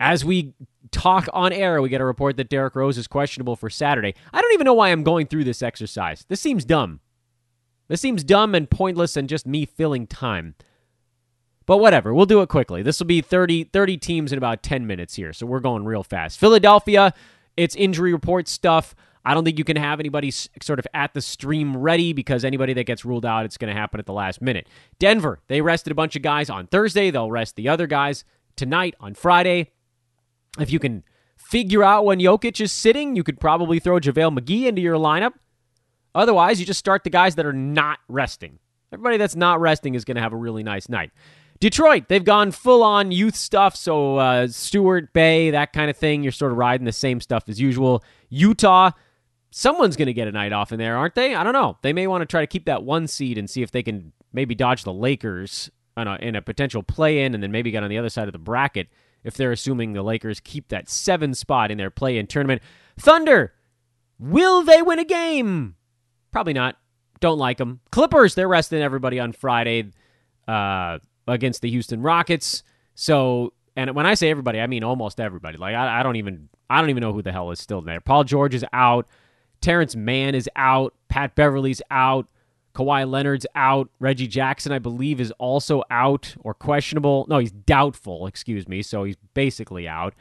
As 0.00 0.24
we 0.24 0.54
talk 0.92 1.28
on 1.32 1.52
air, 1.52 1.80
we 1.80 1.88
get 1.88 2.00
a 2.00 2.04
report 2.04 2.36
that 2.36 2.48
Derrick 2.48 2.74
Rose 2.74 2.98
is 2.98 3.06
questionable 3.06 3.56
for 3.56 3.70
Saturday. 3.70 4.14
I 4.32 4.40
don't 4.40 4.52
even 4.52 4.64
know 4.64 4.74
why 4.74 4.90
I'm 4.90 5.02
going 5.02 5.26
through 5.26 5.44
this 5.44 5.62
exercise. 5.62 6.24
This 6.28 6.40
seems 6.40 6.64
dumb. 6.64 7.00
This 7.88 8.00
seems 8.00 8.22
dumb 8.22 8.54
and 8.54 8.70
pointless 8.70 9.16
and 9.16 9.28
just 9.28 9.46
me 9.46 9.66
filling 9.66 10.06
time. 10.06 10.54
But 11.66 11.78
whatever, 11.78 12.14
we'll 12.14 12.26
do 12.26 12.40
it 12.40 12.48
quickly. 12.48 12.82
This 12.82 12.98
will 12.98 13.06
be 13.06 13.20
30, 13.20 13.64
30 13.64 13.96
teams 13.96 14.32
in 14.32 14.38
about 14.38 14.62
10 14.62 14.86
minutes 14.86 15.14
here, 15.14 15.32
so 15.32 15.46
we're 15.46 15.60
going 15.60 15.84
real 15.84 16.02
fast. 16.02 16.38
Philadelphia, 16.38 17.14
it's 17.56 17.76
injury 17.76 18.12
report 18.12 18.48
stuff. 18.48 18.94
I 19.24 19.34
don't 19.34 19.44
think 19.44 19.58
you 19.58 19.64
can 19.64 19.76
have 19.76 20.00
anybody 20.00 20.30
sort 20.30 20.78
of 20.78 20.86
at 20.94 21.14
the 21.14 21.20
stream 21.20 21.76
ready 21.76 22.12
because 22.12 22.44
anybody 22.44 22.72
that 22.72 22.84
gets 22.84 23.04
ruled 23.04 23.26
out, 23.26 23.44
it's 23.44 23.58
going 23.58 23.72
to 23.72 23.78
happen 23.78 24.00
at 24.00 24.06
the 24.06 24.12
last 24.12 24.40
minute. 24.40 24.66
Denver, 24.98 25.40
they 25.48 25.60
rested 25.60 25.90
a 25.90 25.94
bunch 25.94 26.16
of 26.16 26.22
guys 26.22 26.48
on 26.48 26.66
Thursday. 26.66 27.10
They'll 27.10 27.30
rest 27.30 27.56
the 27.56 27.68
other 27.68 27.86
guys 27.86 28.24
tonight 28.56 28.94
on 28.98 29.14
Friday. 29.14 29.70
If 30.58 30.72
you 30.72 30.78
can 30.78 31.04
figure 31.36 31.82
out 31.82 32.04
when 32.04 32.18
Jokic 32.18 32.60
is 32.60 32.72
sitting, 32.72 33.16
you 33.16 33.22
could 33.22 33.40
probably 33.40 33.78
throw 33.78 33.98
JaVale 33.98 34.38
McGee 34.38 34.66
into 34.66 34.82
your 34.82 34.96
lineup. 34.96 35.32
Otherwise, 36.14 36.58
you 36.58 36.66
just 36.66 36.80
start 36.80 37.04
the 37.04 37.10
guys 37.10 37.36
that 37.36 37.46
are 37.46 37.52
not 37.52 37.98
resting. 38.08 38.58
Everybody 38.92 39.16
that's 39.16 39.36
not 39.36 39.60
resting 39.60 39.94
is 39.94 40.04
going 40.04 40.16
to 40.16 40.20
have 40.20 40.32
a 40.32 40.36
really 40.36 40.62
nice 40.62 40.88
night. 40.88 41.12
Detroit, 41.60 42.08
they've 42.08 42.24
gone 42.24 42.50
full 42.50 42.82
on 42.82 43.12
youth 43.12 43.36
stuff. 43.36 43.76
So, 43.76 44.16
uh, 44.16 44.48
Stewart, 44.48 45.12
Bey, 45.12 45.50
that 45.50 45.72
kind 45.72 45.90
of 45.90 45.96
thing. 45.96 46.22
You're 46.22 46.32
sort 46.32 46.52
of 46.52 46.58
riding 46.58 46.86
the 46.86 46.92
same 46.92 47.20
stuff 47.20 47.44
as 47.48 47.60
usual. 47.60 48.02
Utah, 48.30 48.90
someone's 49.50 49.96
going 49.96 50.06
to 50.06 50.14
get 50.14 50.26
a 50.26 50.32
night 50.32 50.52
off 50.52 50.72
in 50.72 50.78
there, 50.78 50.96
aren't 50.96 51.14
they? 51.14 51.34
I 51.34 51.44
don't 51.44 51.52
know. 51.52 51.76
They 51.82 51.92
may 51.92 52.06
want 52.06 52.22
to 52.22 52.26
try 52.26 52.40
to 52.40 52.46
keep 52.46 52.64
that 52.64 52.82
one 52.82 53.06
seed 53.06 53.36
and 53.38 53.48
see 53.48 53.62
if 53.62 53.70
they 53.70 53.82
can 53.82 54.12
maybe 54.32 54.54
dodge 54.54 54.84
the 54.84 54.92
Lakers 54.92 55.70
in 55.96 56.08
a, 56.08 56.16
in 56.16 56.34
a 56.34 56.42
potential 56.42 56.82
play 56.82 57.22
in 57.22 57.34
and 57.34 57.42
then 57.42 57.52
maybe 57.52 57.70
get 57.70 57.82
on 57.82 57.90
the 57.90 57.98
other 57.98 58.08
side 58.08 58.26
of 58.26 58.32
the 58.32 58.38
bracket 58.38 58.88
if 59.24 59.36
they're 59.36 59.52
assuming 59.52 59.92
the 59.92 60.02
Lakers 60.02 60.40
keep 60.40 60.68
that 60.68 60.88
seven 60.88 61.34
spot 61.34 61.70
in 61.70 61.78
their 61.78 61.90
play 61.90 62.18
in 62.18 62.26
tournament. 62.26 62.62
Thunder, 62.98 63.54
will 64.18 64.62
they 64.62 64.82
win 64.82 64.98
a 64.98 65.04
game? 65.04 65.76
Probably 66.30 66.52
not. 66.52 66.76
Don't 67.20 67.38
like 67.38 67.58
them. 67.58 67.80
Clippers, 67.90 68.34
they're 68.34 68.48
resting 68.48 68.80
everybody 68.80 69.20
on 69.20 69.32
Friday 69.32 69.90
uh, 70.48 70.98
against 71.26 71.60
the 71.62 71.70
Houston 71.70 72.00
Rockets. 72.00 72.62
So, 72.94 73.52
and 73.76 73.94
when 73.94 74.06
I 74.06 74.14
say 74.14 74.30
everybody, 74.30 74.60
I 74.60 74.66
mean 74.66 74.84
almost 74.84 75.20
everybody. 75.20 75.58
Like 75.58 75.74
I, 75.74 76.00
I 76.00 76.02
don't 76.02 76.16
even, 76.16 76.48
I 76.68 76.80
don't 76.80 76.90
even 76.90 77.02
know 77.02 77.12
who 77.12 77.22
the 77.22 77.32
hell 77.32 77.50
is 77.50 77.60
still 77.60 77.82
there. 77.82 78.00
Paul 78.00 78.24
George 78.24 78.54
is 78.54 78.64
out. 78.72 79.06
Terance 79.60 79.94
Mann 79.94 80.34
is 80.34 80.48
out. 80.56 80.94
Pat 81.08 81.34
Beverley's 81.34 81.82
out. 81.90 82.26
Kawhi 82.80 83.08
Leonard's 83.08 83.46
out. 83.54 83.90
Reggie 83.98 84.26
Jackson, 84.26 84.72
I 84.72 84.78
believe, 84.78 85.20
is 85.20 85.32
also 85.32 85.82
out 85.90 86.34
or 86.40 86.54
questionable. 86.54 87.26
No, 87.28 87.38
he's 87.38 87.52
doubtful, 87.52 88.26
excuse 88.26 88.66
me. 88.66 88.80
So 88.82 89.04
he's 89.04 89.16
basically 89.34 89.86
out. 89.86 90.14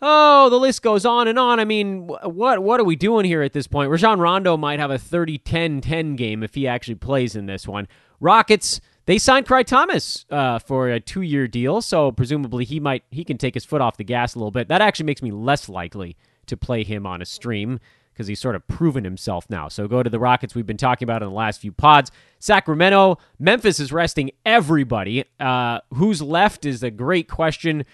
Oh, 0.00 0.48
the 0.48 0.56
list 0.56 0.82
goes 0.82 1.04
on 1.04 1.28
and 1.28 1.38
on. 1.38 1.60
I 1.60 1.64
mean, 1.64 2.06
what 2.06 2.62
what 2.62 2.80
are 2.80 2.84
we 2.84 2.96
doing 2.96 3.26
here 3.26 3.42
at 3.42 3.52
this 3.52 3.66
point? 3.66 3.90
Rajon 3.90 4.18
Rondo 4.18 4.56
might 4.56 4.78
have 4.78 4.90
a 4.90 4.96
30-10-10 4.96 6.16
game 6.16 6.42
if 6.42 6.54
he 6.54 6.66
actually 6.66 6.94
plays 6.94 7.36
in 7.36 7.46
this 7.46 7.66
one. 7.66 7.86
Rockets, 8.18 8.80
they 9.06 9.18
signed 9.18 9.46
Khyri 9.46 9.66
Thomas 9.66 10.24
uh, 10.30 10.58
for 10.58 10.88
a 10.88 11.00
two-year 11.00 11.48
deal, 11.48 11.82
so 11.82 12.12
presumably 12.12 12.64
he 12.64 12.80
might 12.80 13.02
he 13.10 13.24
can 13.24 13.36
take 13.36 13.54
his 13.54 13.64
foot 13.64 13.82
off 13.82 13.96
the 13.96 14.04
gas 14.04 14.34
a 14.34 14.38
little 14.38 14.52
bit. 14.52 14.68
That 14.68 14.80
actually 14.80 15.06
makes 15.06 15.20
me 15.20 15.32
less 15.32 15.68
likely 15.68 16.16
to 16.46 16.56
play 16.56 16.84
him 16.84 17.06
on 17.06 17.20
a 17.20 17.26
stream 17.26 17.80
because 18.20 18.28
he's 18.28 18.38
sort 18.38 18.54
of 18.54 18.68
proven 18.68 19.02
himself 19.02 19.48
now. 19.48 19.66
So 19.66 19.88
go 19.88 20.02
to 20.02 20.10
the 20.10 20.18
Rockets 20.18 20.54
we've 20.54 20.66
been 20.66 20.76
talking 20.76 21.06
about 21.06 21.22
in 21.22 21.30
the 21.30 21.34
last 21.34 21.58
few 21.58 21.72
pods. 21.72 22.10
Sacramento, 22.38 23.16
Memphis 23.38 23.80
is 23.80 23.92
resting 23.92 24.30
everybody. 24.44 25.24
Uh, 25.40 25.80
who's 25.94 26.20
left 26.20 26.66
is 26.66 26.82
a 26.82 26.90
great 26.90 27.28
question. 27.28 27.86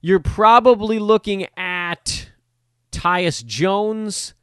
You're 0.00 0.18
probably 0.18 0.98
looking 0.98 1.46
at 1.56 2.28
Tyus 2.90 3.46
Jones. 3.46 4.34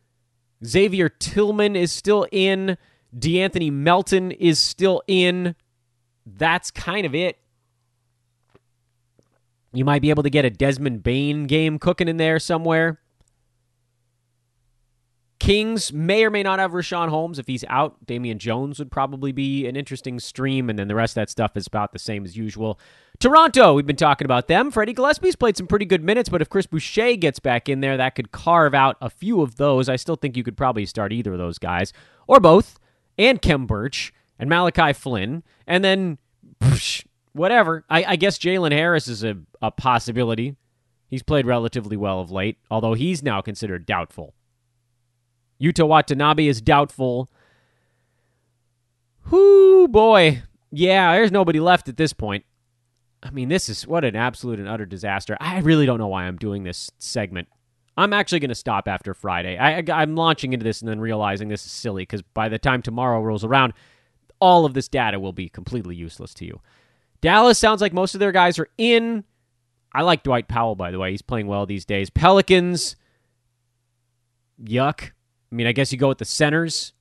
Xavier 0.66 1.10
Tillman 1.10 1.76
is 1.76 1.92
still 1.92 2.26
in. 2.32 2.78
De'Anthony 3.14 3.74
Melton 3.74 4.32
is 4.32 4.58
still 4.58 5.04
in. 5.06 5.54
That's 6.26 6.72
kind 6.72 7.06
of 7.06 7.14
it. 7.14 7.40
You 9.74 9.84
might 9.84 10.02
be 10.02 10.12
able 10.12 10.24
to 10.24 10.30
get 10.30 10.46
a 10.46 10.50
Desmond 10.50 11.04
Bane 11.04 11.44
game 11.44 11.78
cooking 11.78 12.08
in 12.08 12.16
there 12.16 12.40
somewhere. 12.40 13.02
Kings 15.44 15.92
may 15.92 16.24
or 16.24 16.30
may 16.30 16.42
not 16.42 16.60
have 16.60 16.72
Richaun 16.72 17.10
Holmes. 17.10 17.38
If 17.38 17.48
he's 17.48 17.66
out, 17.68 17.98
Damian 18.06 18.40
Jones 18.40 18.80
would 18.80 18.90
probably 18.90 19.34
be 19.34 19.68
an 19.68 19.76
interesting 19.76 20.18
stream, 20.22 20.70
and 20.70 20.80
then 20.80 20.88
the 20.88 20.96
rest 20.96 21.12
of 21.12 21.16
that 21.16 21.30
stuff 21.30 21.58
is 21.58 21.68
about 21.68 21.92
the 21.92 22.00
same 22.00 22.24
as 22.24 22.38
usual. 22.38 22.80
Toronto, 23.20 23.74
we've 23.74 23.86
been 23.86 23.98
talking 23.98 24.24
about 24.24 24.48
them. 24.48 24.72
Freddie 24.72 24.94
Gillespie's 24.94 25.36
played 25.36 25.58
some 25.58 25.68
pretty 25.68 25.84
good 25.84 26.02
minutes, 26.02 26.30
but 26.30 26.42
if 26.42 26.50
Chris 26.50 26.66
Boucher 26.66 27.18
gets 27.18 27.40
back 27.40 27.68
in 27.68 27.82
there, 27.82 27.98
that 27.98 28.16
could 28.16 28.32
carve 28.32 28.74
out 28.74 28.96
a 29.02 29.10
few 29.10 29.42
of 29.42 29.58
those. 29.58 29.90
I 29.90 29.98
still 29.98 30.16
think 30.16 30.38
you 30.38 30.46
could 30.46 30.56
probably 30.56 30.86
start 30.86 31.12
either 31.12 31.34
of 31.34 31.40
those 31.40 31.60
guys. 31.60 31.92
or 32.26 32.40
both, 32.40 32.80
and 33.18 33.42
Khem 33.42 33.66
Birch 33.66 34.14
and 34.40 34.50
Malachi 34.50 34.94
Flynn, 34.94 35.44
and 35.68 35.84
then 35.84 36.20
psh, 36.62 37.06
whatever. 37.34 37.84
I, 37.90 38.06
I 38.06 38.16
guess 38.16 38.40
Jalen 38.40 38.72
Harris 38.72 39.10
is 39.10 39.26
a, 39.26 39.36
a 39.62 39.72
possibility. 39.72 40.56
He's 41.10 41.22
played 41.22 41.46
relatively 41.46 41.98
well 41.98 42.22
of 42.22 42.32
late, 42.32 42.60
although 42.72 42.94
he's 42.94 43.22
now 43.22 43.42
considered 43.42 43.86
doubtful. 43.86 44.36
Yuta 45.62 45.88
Watanabe 45.88 46.48
is 46.48 46.62
doubtful. 46.62 47.30
Whoo, 49.30 49.88
boy. 49.88 50.44
Yeah, 50.72 51.14
there's 51.14 51.32
nobody 51.32 51.60
left 51.60 51.88
at 51.90 51.98
this 51.98 52.14
point. 52.14 52.46
I 53.22 53.30
mean, 53.30 53.48
this 53.48 53.70
is 53.70 53.88
what 53.88 54.04
an 54.04 54.16
absolute 54.16 54.60
and 54.60 54.68
utter 54.68 54.86
disaster. 54.86 55.38
I 55.40 55.60
really 55.60 55.86
don't 55.86 56.00
know 56.00 56.08
why 56.08 56.26
I'm 56.26 56.38
doing 56.38 56.64
this 56.64 56.92
segment. 57.00 57.48
I'm 57.96 58.12
actually 58.12 58.40
going 58.40 58.50
to 58.50 58.56
stop 58.56 58.88
after 58.88 59.14
Friday. 59.14 59.58
I, 59.58 59.84
am 60.02 60.16
launching 60.16 60.52
into 60.52 60.64
this 60.64 60.82
and 60.82 60.90
then 60.90 61.00
realizing 61.00 61.48
this 61.48 61.66
is 61.66 61.72
silly 61.72 62.02
because 62.04 62.22
by 62.22 62.50
the 62.50 62.58
time 62.58 62.82
tomorrow 62.82 63.22
rolls 63.22 63.44
around, 63.44 63.74
all 64.40 64.66
of 64.66 64.74
this 64.74 64.88
data 64.88 65.20
will 65.20 65.32
be 65.32 65.48
completely 65.48 65.96
useless 65.96 66.34
to 66.36 66.46
you. 66.46 66.60
Dallas 67.22 67.60
sounds 67.60 67.82
like 67.82 67.94
most 67.94 68.16
of 68.16 68.20
their 68.20 68.32
guys 68.32 68.60
are 68.60 68.68
in. 68.78 69.24
I 69.94 70.02
like 70.02 70.24
Dwight 70.24 70.48
Powell, 70.48 70.76
by 70.76 70.92
the 70.92 71.00
way. 71.00 71.12
He's 71.12 71.22
playing 71.22 71.48
well 71.48 71.66
these 71.66 71.86
days. 71.86 72.10
Pelicans, 72.10 72.96
yuck. 74.62 75.12
I 75.54 75.56
mean, 75.56 75.68
I 75.68 75.72
guess 75.72 75.92
you 75.92 76.00
go 76.00 76.08
with 76.08 76.18
the 76.18 76.26
centers. 76.26 76.94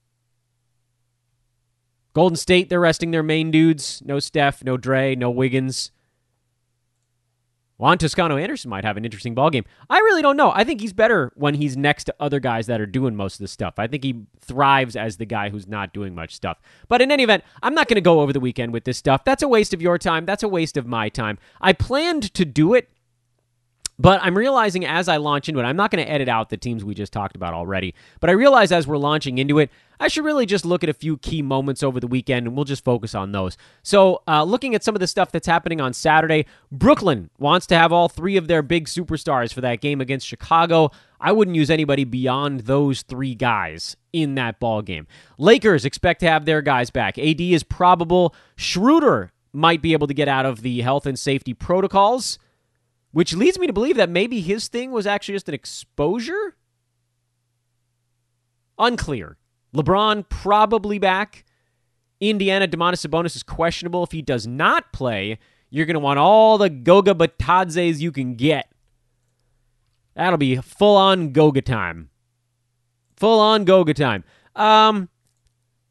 Golden 2.13 2.37
State, 2.37 2.69
they're 2.69 2.79
resting 2.79 3.11
their 3.11 3.23
main 3.23 3.51
dudes. 3.51 4.03
No 4.05 4.19
Steph, 4.19 4.63
no 4.63 4.77
Dre, 4.77 5.15
no 5.15 5.31
Wiggins. 5.31 5.91
Juan 7.79 7.97
Toscano 7.97 8.37
Anderson 8.37 8.69
might 8.69 8.85
have 8.85 8.99
an 8.99 9.07
interesting 9.07 9.35
ball 9.35 9.49
game. 9.49 9.65
I 9.89 9.99
really 10.01 10.21
don't 10.21 10.37
know. 10.37 10.53
I 10.55 10.65
think 10.65 10.83
he's 10.83 10.93
better 10.93 11.33
when 11.35 11.55
he's 11.55 11.79
next 11.79 12.05
to 12.05 12.15
other 12.21 12.41
guys 12.41 12.67
that 12.67 12.79
are 12.79 12.87
doing 12.87 13.17
most 13.17 13.37
of 13.37 13.39
the 13.41 13.49
stuff. 13.49 13.75
I 13.79 13.87
think 13.87 14.05
he 14.05 14.27
thrives 14.39 14.97
as 14.97 15.17
the 15.17 15.25
guy 15.25 15.49
who's 15.49 15.67
not 15.67 15.95
doing 15.95 16.15
much 16.15 16.35
stuff. 16.35 16.61
But 16.89 17.01
in 17.01 17.11
any 17.11 17.23
event, 17.23 17.45
I'm 17.63 17.75
not 17.75 17.89
going 17.89 17.95
to 17.95 18.03
go 18.03 18.21
over 18.21 18.35
the 18.35 18.39
weekend 18.39 18.75
with 18.75 18.85
this 18.85 18.99
stuff. 18.99 19.25
That's 19.25 19.43
a 19.43 19.49
waste 19.49 19.73
of 19.73 19.81
your 19.81 19.97
time. 19.97 20.27
That's 20.27 20.43
a 20.43 20.49
waste 20.49 20.77
of 20.77 20.87
my 20.87 21.09
time. 21.09 21.39
I 21.63 21.73
planned 21.73 22.35
to 22.35 22.45
do 22.45 22.75
it 22.75 22.91
but 23.99 24.21
I'm 24.23 24.37
realizing 24.37 24.85
as 24.85 25.09
I 25.09 25.19
launch 25.19 25.49
into 25.49 25.61
it, 25.61 25.65
I'm 25.65 25.77
not 25.77 25.91
going 25.91 26.05
to 26.05 26.11
edit 26.11 26.29
out 26.29 26.49
the 26.49 26.57
teams 26.57 26.85
we 26.85 26.95
just 26.95 27.13
talked 27.13 27.37
about 27.37 27.55
already. 27.55 27.95
But 28.21 28.31
I 28.31 28.33
realize 28.33 28.73
as 28.73 28.87
we're 28.87 28.97
launching 28.97 29.39
into 29.39 29.59
it, 29.59 29.71
I 30.01 30.09
should 30.09 30.25
really 30.25 30.47
just 30.47 30.65
look 30.65 30.83
at 30.83 30.89
a 30.89 30.95
few 30.95 31.19
key 31.19 31.43
moments 31.43 31.83
over 31.83 32.01
the 32.01 32.09
weekend 32.09 32.47
and 32.47 32.57
we'll 32.57 32.65
just 32.65 32.85
focus 32.85 33.15
on 33.15 33.31
those. 33.31 33.57
So, 33.85 34.23
uh, 34.27 34.43
looking 34.43 34.75
at 34.75 34.83
some 34.83 34.97
of 34.97 35.01
the 35.01 35.07
stuff 35.07 35.31
that's 35.31 35.47
happening 35.47 35.81
on 35.81 35.93
Saturday, 35.93 36.47
Brooklyn 36.73 37.31
wants 37.39 37.67
to 37.69 37.79
have 37.79 37.93
all 37.93 38.09
three 38.09 38.37
of 38.37 38.49
their 38.49 38.63
big 38.63 38.87
superstars 38.87 39.53
for 39.53 39.61
that 39.61 39.81
game 39.81 40.01
against 40.01 40.27
Chicago. 40.27 40.91
I 41.21 41.31
wouldn't 41.31 41.57
use 41.57 41.71
anybody 41.71 42.03
beyond 42.03 42.61
those 42.61 43.03
three 43.03 43.37
guys 43.37 43.97
in 44.13 44.35
that 44.35 44.59
ball 44.59 44.83
game. 44.83 45.07
Lakers 45.39 45.85
expect 45.85 46.19
to 46.21 46.29
have 46.29 46.47
their 46.47 46.63
guys 46.63 46.91
back. 46.91 47.17
AD 47.19 47.41
is 47.41 47.63
probable. 47.63 48.35
Schroeder 48.57 49.31
might 49.53 49.83
be 49.83 49.93
able 49.93 50.09
to 50.09 50.15
get 50.15 50.27
out 50.27 50.47
of 50.47 50.63
the 50.63 50.81
health 50.81 51.07
and 51.07 51.19
safety 51.19 51.55
protocols 51.55 52.39
which 53.13 53.35
leads 53.35 53.59
me 53.59 53.67
to 53.67 53.73
believe 53.73 53.97
that 53.97 54.11
maybe 54.11 54.41
his 54.41 54.69
thing 54.69 54.91
was 54.91 55.07
actually 55.07 55.35
just 55.35 55.49
an 55.49 55.55
exposure. 55.55 56.57
Unclear. 58.79 59.37
LeBron 59.75 60.29
probably 60.29 60.99
back. 60.99 61.45
Indiana, 62.21 62.69
Domantas 62.69 63.07
Sabonis 63.07 63.37
is 63.37 63.43
questionable. 63.43 64.05
If 64.05 64.13
he 64.13 64.23
does 64.23 64.47
not 64.47 64.93
play, 64.93 65.39
you're 65.71 65.87
going 65.87 65.95
to 65.95 66.01
want 66.01 66.19
all 66.19 66.59
the 66.59 66.71
Goga 66.71 67.15
Bitadzes 67.15 68.01
you 68.01 68.13
can 68.13 68.35
get. 68.35 68.69
That'll 70.15 70.39
be 70.39 70.57
full 70.57 70.97
on 70.97 71.33
Goga 71.33 71.63
time. 71.63 72.11
Full 73.17 73.41
on 73.41 73.65
Goga 73.65 73.95
time. 73.95 74.25
Um, 74.55 75.09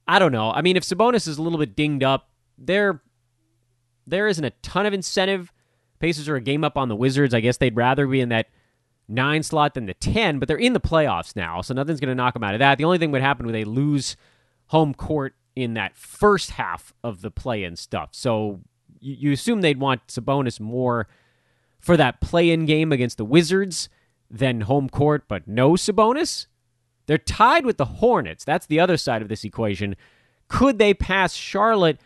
I 0.07 0.19
don't 0.19 0.31
know. 0.31 0.51
I 0.51 0.62
mean, 0.62 0.77
if 0.77 0.84
Sabonis 0.84 1.27
is 1.27 1.38
a 1.38 1.41
little 1.41 1.60
bit 1.60 1.75
dinged 1.75 2.03
up, 2.03 2.29
there 2.57 3.01
there 4.07 4.27
isn't 4.27 4.43
a 4.43 4.49
ton 4.62 4.86
of 4.86 4.93
incentive 4.93 5.51
Pacers 6.01 6.27
are 6.27 6.35
a 6.35 6.41
game 6.41 6.63
up 6.63 6.77
on 6.77 6.89
the 6.89 6.95
Wizards. 6.95 7.33
I 7.33 7.41
guess 7.41 7.57
they'd 7.57 7.75
rather 7.75 8.07
be 8.07 8.21
in 8.21 8.29
that 8.29 8.47
nine 9.07 9.43
slot 9.43 9.75
than 9.75 9.85
the 9.85 9.93
10, 9.93 10.39
but 10.39 10.47
they're 10.47 10.57
in 10.57 10.73
the 10.73 10.79
playoffs 10.79 11.35
now, 11.35 11.61
so 11.61 11.75
nothing's 11.75 11.99
going 11.99 12.09
to 12.09 12.15
knock 12.15 12.33
them 12.33 12.43
out 12.43 12.55
of 12.55 12.59
that. 12.59 12.79
The 12.79 12.85
only 12.85 12.97
thing 12.97 13.11
would 13.11 13.21
happen 13.21 13.45
when 13.45 13.53
they 13.53 13.63
lose 13.63 14.15
home 14.67 14.95
court 14.95 15.35
in 15.55 15.75
that 15.75 15.95
first 15.95 16.51
half 16.51 16.91
of 17.03 17.21
the 17.21 17.29
play 17.29 17.63
in 17.63 17.75
stuff. 17.75 18.09
So 18.13 18.61
you, 18.99 19.15
you 19.19 19.31
assume 19.31 19.61
they'd 19.61 19.79
want 19.79 20.07
Sabonis 20.07 20.59
more 20.59 21.07
for 21.79 21.95
that 21.97 22.19
play 22.19 22.49
in 22.49 22.65
game 22.65 22.91
against 22.91 23.17
the 23.17 23.25
Wizards 23.25 23.87
than 24.29 24.61
home 24.61 24.89
court, 24.89 25.25
but 25.27 25.47
no 25.47 25.73
Sabonis? 25.73 26.47
They're 27.05 27.17
tied 27.19 27.65
with 27.65 27.77
the 27.77 27.85
Hornets. 27.85 28.43
That's 28.43 28.65
the 28.65 28.79
other 28.79 28.97
side 28.97 29.21
of 29.21 29.27
this 29.27 29.43
equation. 29.43 29.95
Could 30.47 30.79
they 30.79 30.93
pass 30.93 31.33
Charlotte? 31.33 31.99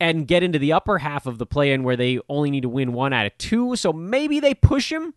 And 0.00 0.26
get 0.26 0.42
into 0.42 0.58
the 0.58 0.72
upper 0.72 0.98
half 0.98 1.26
of 1.26 1.36
the 1.36 1.44
play 1.44 1.72
in 1.72 1.82
where 1.82 1.96
they 1.96 2.20
only 2.28 2.50
need 2.50 2.62
to 2.62 2.70
win 2.70 2.94
one 2.94 3.12
out 3.12 3.26
of 3.26 3.36
two. 3.36 3.76
So 3.76 3.92
maybe 3.92 4.40
they 4.40 4.54
push 4.54 4.90
him. 4.90 5.12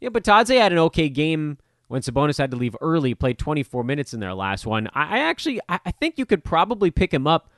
Yeah, 0.00 0.08
Bitadze 0.08 0.58
had 0.58 0.72
an 0.72 0.78
okay 0.78 1.10
game 1.10 1.58
when 1.88 2.00
Sabonis 2.00 2.38
had 2.38 2.50
to 2.52 2.56
leave 2.56 2.74
early, 2.80 3.14
played 3.14 3.36
24 3.36 3.84
minutes 3.84 4.14
in 4.14 4.20
their 4.20 4.32
last 4.32 4.64
one. 4.64 4.88
I, 4.94 5.18
actually 5.18 5.60
I 5.68 5.90
think 5.90 6.16
you 6.16 6.24
could 6.24 6.44
probably 6.44 6.90
pick 6.90 7.12
him 7.12 7.26
up. 7.26 7.50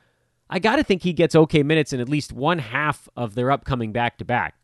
I 0.49 0.59
got 0.59 0.75
to 0.75 0.83
think 0.83 1.03
he 1.03 1.13
gets 1.13 1.35
okay 1.35 1.63
minutes 1.63 1.93
in 1.93 1.99
at 1.99 2.09
least 2.09 2.33
one 2.33 2.59
half 2.59 3.07
of 3.15 3.35
their 3.35 3.49
upcoming 3.49 3.93
back 3.93 4.17
to 4.17 4.25
back. 4.25 4.55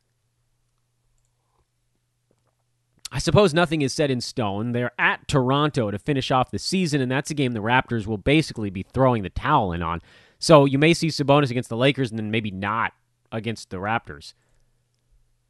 I 3.12 3.18
suppose 3.18 3.54
nothing 3.54 3.82
is 3.82 3.94
set 3.94 4.12
in 4.12 4.22
stone. 4.22 4.72
They're 4.72 4.92
at 5.00 5.28
Toronto 5.28 5.90
to 5.90 5.98
finish 5.98 6.30
off 6.30 6.52
the 6.52 6.60
season, 6.60 7.02
and 7.02 7.12
that's 7.12 7.32
a 7.32 7.34
game 7.34 7.54
the 7.54 7.60
Raptors 7.60 8.06
will 8.06 8.18
basically 8.18 8.70
be 8.70 8.84
throwing 8.84 9.24
the 9.24 9.30
towel 9.30 9.72
in 9.72 9.82
on. 9.82 10.02
So 10.40 10.66
you 10.66 10.80
may 10.80 10.94
see 10.94 11.08
Sabonis 11.08 11.52
against 11.52 11.70
the 11.70 11.78
Lakers 11.78 12.10
and 12.10 12.18
then 12.18 12.32
maybe 12.32 12.50
not 12.50 12.94
against 13.32 13.70
the 13.70 13.78
Raptors. 13.78 14.34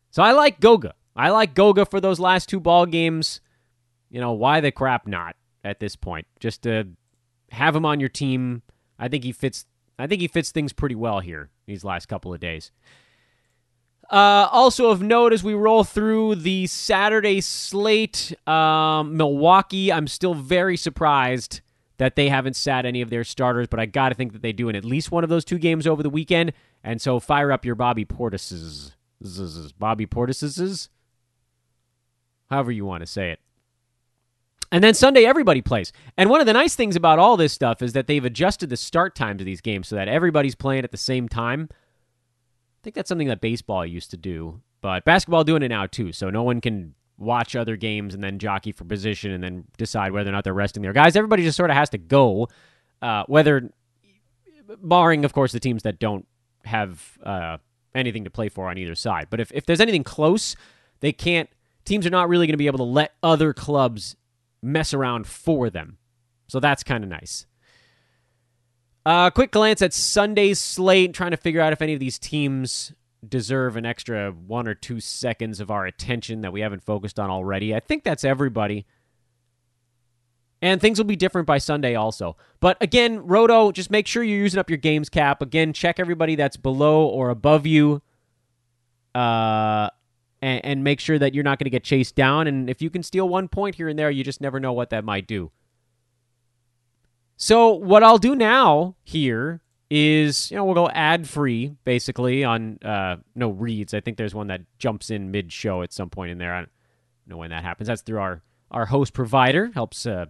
So 0.09 0.23
I 0.23 0.31
like 0.31 0.59
Goga. 0.59 0.95
I 1.15 1.29
like 1.29 1.53
Goga 1.53 1.85
for 1.85 2.01
those 2.01 2.19
last 2.19 2.49
two 2.49 2.59
ball 2.59 2.85
games. 2.85 3.41
You 4.09 4.19
know, 4.19 4.31
why 4.31 4.59
the 4.59 4.71
crap 4.71 5.07
not 5.07 5.35
at 5.63 5.79
this 5.79 5.95
point? 5.95 6.25
Just 6.39 6.63
to 6.63 6.87
have 7.51 7.75
him 7.75 7.85
on 7.85 7.99
your 7.99 8.09
team. 8.09 8.63
I 8.97 9.07
think 9.07 9.23
he 9.23 9.31
fits 9.31 9.65
I 9.97 10.07
think 10.07 10.21
he 10.21 10.27
fits 10.27 10.51
things 10.51 10.71
pretty 10.71 10.95
well 10.95 11.19
here 11.19 11.49
these 11.67 11.83
last 11.83 12.07
couple 12.07 12.33
of 12.33 12.39
days. 12.39 12.71
Uh, 14.09 14.47
also 14.51 14.89
of 14.89 15.01
note 15.03 15.33
as 15.33 15.43
we 15.43 15.53
roll 15.53 15.83
through 15.83 16.35
the 16.35 16.65
Saturday 16.65 17.41
slate, 17.41 18.33
um, 18.47 19.15
Milwaukee, 19.17 19.91
I'm 19.91 20.07
still 20.07 20.33
very 20.33 20.77
surprised 20.77 21.61
that 21.99 22.15
they 22.15 22.29
haven't 22.29 22.55
sat 22.55 22.85
any 22.85 23.01
of 23.01 23.09
their 23.09 23.25
starters, 23.25 23.67
but 23.67 23.79
I 23.79 23.85
got 23.85 24.09
to 24.09 24.15
think 24.15 24.31
that 24.31 24.41
they 24.41 24.53
do 24.53 24.69
in 24.69 24.75
at 24.75 24.85
least 24.85 25.11
one 25.11 25.23
of 25.23 25.29
those 25.29 25.45
two 25.45 25.59
games 25.59 25.85
over 25.85 26.01
the 26.01 26.09
weekend. 26.09 26.53
And 26.81 27.01
so 27.01 27.19
fire 27.19 27.51
up 27.51 27.65
your 27.65 27.75
Bobby 27.75 28.05
Portis's. 28.05 28.93
Bobby 29.77 30.05
Portis's? 30.05 30.89
However 32.49 32.71
you 32.71 32.85
want 32.85 33.01
to 33.01 33.07
say 33.07 33.31
it. 33.31 33.39
And 34.71 34.83
then 34.83 34.93
Sunday, 34.93 35.25
everybody 35.25 35.61
plays. 35.61 35.91
And 36.15 36.29
one 36.29 36.39
of 36.39 36.47
the 36.47 36.53
nice 36.53 36.75
things 36.75 36.95
about 36.95 37.19
all 37.19 37.35
this 37.35 37.51
stuff 37.51 37.81
is 37.81 37.93
that 37.93 38.07
they've 38.07 38.23
adjusted 38.23 38.69
the 38.69 38.77
start 38.77 39.13
times 39.13 39.41
of 39.41 39.45
these 39.45 39.61
games 39.61 39.87
so 39.87 39.95
that 39.95 40.07
everybody's 40.07 40.55
playing 40.55 40.83
at 40.83 40.91
the 40.91 40.97
same 40.97 41.27
time. 41.27 41.67
I 41.71 42.79
think 42.83 42.95
that's 42.95 43.09
something 43.09 43.27
that 43.27 43.41
baseball 43.41 43.85
used 43.85 44.11
to 44.11 44.17
do, 44.17 44.61
but 44.79 45.03
basketball 45.03 45.43
doing 45.43 45.63
it 45.63 45.69
now 45.69 45.85
too. 45.85 46.13
So 46.13 46.29
no 46.29 46.43
one 46.43 46.61
can 46.61 46.95
watch 47.19 47.55
other 47.55 47.75
games 47.75 48.13
and 48.13 48.23
then 48.23 48.39
jockey 48.39 48.71
for 48.71 48.85
position 48.85 49.31
and 49.31 49.43
then 49.43 49.65
decide 49.77 50.11
whether 50.11 50.29
or 50.29 50.33
not 50.33 50.43
they're 50.43 50.53
resting 50.53 50.81
their 50.81 50.93
guys. 50.93 51.15
Everybody 51.15 51.43
just 51.43 51.57
sort 51.57 51.69
of 51.69 51.75
has 51.75 51.89
to 51.91 51.97
go, 51.97 52.47
uh, 53.01 53.25
whether, 53.27 53.69
barring, 54.81 55.25
of 55.25 55.33
course, 55.33 55.51
the 55.51 55.59
teams 55.59 55.83
that 55.83 55.99
don't 55.99 56.25
have 56.63 57.17
uh, 57.23 57.57
anything 57.93 58.23
to 58.23 58.29
play 58.29 58.49
for 58.49 58.69
on 58.69 58.77
either 58.77 58.95
side. 58.95 59.27
But 59.29 59.39
if, 59.39 59.51
if 59.53 59.65
there's 59.65 59.81
anything 59.81 60.03
close, 60.03 60.55
they 61.01 61.11
can't, 61.11 61.49
teams 61.85 62.05
are 62.07 62.11
not 62.11 62.29
really 62.29 62.47
going 62.47 62.53
to 62.53 62.57
be 62.57 62.67
able 62.67 62.77
to 62.77 62.83
let 62.83 63.13
other 63.21 63.53
clubs 63.53 64.15
mess 64.61 64.93
around 64.93 65.27
for 65.27 65.69
them. 65.69 65.97
So 66.47 66.59
that's 66.59 66.83
kind 66.83 67.03
of 67.03 67.09
nice. 67.09 67.45
Uh, 69.05 69.29
quick 69.29 69.51
glance 69.51 69.81
at 69.81 69.93
Sunday's 69.93 70.59
slate, 70.59 71.13
trying 71.13 71.31
to 71.31 71.37
figure 71.37 71.61
out 71.61 71.73
if 71.73 71.81
any 71.81 71.93
of 71.93 71.99
these 71.99 72.19
teams 72.19 72.93
deserve 73.27 73.75
an 73.75 73.85
extra 73.85 74.31
one 74.31 74.67
or 74.67 74.73
two 74.73 74.99
seconds 74.99 75.59
of 75.59 75.69
our 75.69 75.85
attention 75.85 76.41
that 76.41 76.53
we 76.53 76.61
haven't 76.61 76.83
focused 76.83 77.19
on 77.19 77.29
already. 77.29 77.75
I 77.75 77.79
think 77.79 78.03
that's 78.03 78.23
everybody. 78.23 78.85
And 80.61 80.81
things 80.81 80.97
will 80.97 81.05
be 81.05 81.15
different 81.15 81.47
by 81.47 81.57
Sunday 81.57 81.95
also. 81.95 82.35
But 82.59 82.77
again, 82.81 83.25
Roto, 83.25 83.71
just 83.71 83.89
make 83.89 84.07
sure 84.07 84.23
you're 84.23 84.37
using 84.37 84.59
up 84.59 84.69
your 84.69 84.77
games 84.77 85.09
cap. 85.09 85.41
Again, 85.41 85.71
check 85.73 85.99
everybody 85.99 86.35
that's 86.35 86.57
below 86.57 87.05
or 87.05 87.29
above 87.29 87.65
you. 87.65 88.01
Uh, 89.15 89.89
and, 90.41 90.63
and 90.65 90.83
make 90.83 90.99
sure 90.99 91.17
that 91.19 91.33
you're 91.33 91.43
not 91.43 91.59
going 91.59 91.65
to 91.65 91.69
get 91.69 91.83
chased 91.83 92.15
down. 92.15 92.47
And 92.47 92.69
if 92.69 92.81
you 92.81 92.89
can 92.89 93.03
steal 93.03 93.27
one 93.27 93.47
point 93.47 93.75
here 93.75 93.87
and 93.87 93.97
there, 93.97 94.11
you 94.11 94.23
just 94.23 94.41
never 94.41 94.59
know 94.59 94.73
what 94.73 94.89
that 94.89 95.03
might 95.03 95.27
do. 95.27 95.51
So, 97.37 97.71
what 97.71 98.03
I'll 98.03 98.17
do 98.17 98.35
now 98.35 98.95
here 99.03 99.61
is 99.89 100.51
you 100.51 100.57
know 100.57 100.65
we'll 100.65 100.75
go 100.75 100.87
ad 100.89 101.27
free 101.27 101.75
basically 101.83 102.43
on 102.43 102.77
uh 102.83 103.17
no 103.35 103.49
reads. 103.49 103.93
I 103.93 104.01
think 104.01 104.17
there's 104.17 104.35
one 104.35 104.47
that 104.47 104.61
jumps 104.77 105.09
in 105.09 105.31
mid 105.31 105.51
show 105.51 105.81
at 105.81 105.91
some 105.91 106.09
point 106.09 106.31
in 106.31 106.37
there. 106.37 106.53
I 106.53 106.59
don't 106.59 106.69
know 107.27 107.37
when 107.37 107.49
that 107.49 107.63
happens. 107.63 107.87
That's 107.87 108.01
through 108.01 108.19
our 108.19 108.41
our 108.71 108.85
host 108.85 109.13
provider 109.13 109.71
helps 109.73 110.05
uh, 110.05 110.27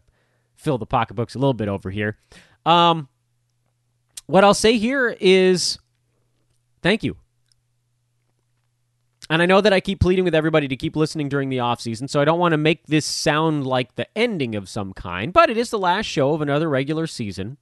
fill 0.56 0.78
the 0.78 0.86
pocketbooks 0.86 1.36
a 1.36 1.40
little 1.40 1.54
bit 1.54 1.68
over 1.68 1.90
here. 1.90 2.18
Um, 2.66 3.08
what 4.28 4.44
I'll 4.44 4.54
say 4.54 4.78
here 4.78 5.16
is 5.20 5.80
thank 6.82 7.04
you. 7.04 7.18
And 9.30 9.44
I 9.44 9.46
know 9.46 9.62
that 9.62 9.74
I 9.74 9.80
keep 9.80 10.00
pleading 10.00 10.26
with 10.26 10.34
everybody 10.34 10.68
to 10.68 10.76
keep 10.76 10.96
listening 10.96 11.30
during 11.30 11.50
the 11.50 11.60
off 11.60 11.82
season, 11.82 12.08
so 12.08 12.20
I 12.20 12.26
don't 12.26 12.40
want 12.40 12.54
to 12.54 12.58
make 12.58 12.88
this 12.88 13.06
sound 13.06 13.68
like 13.68 13.96
the 13.96 14.08
ending 14.18 14.56
of 14.56 14.68
some 14.68 14.92
kind, 14.92 15.32
but 15.32 15.52
it 15.52 15.58
is 15.58 15.70
the 15.70 15.78
last 15.78 16.08
show 16.08 16.34
of 16.34 16.42
another 16.42 16.68
regular 16.68 17.06
season, 17.06 17.58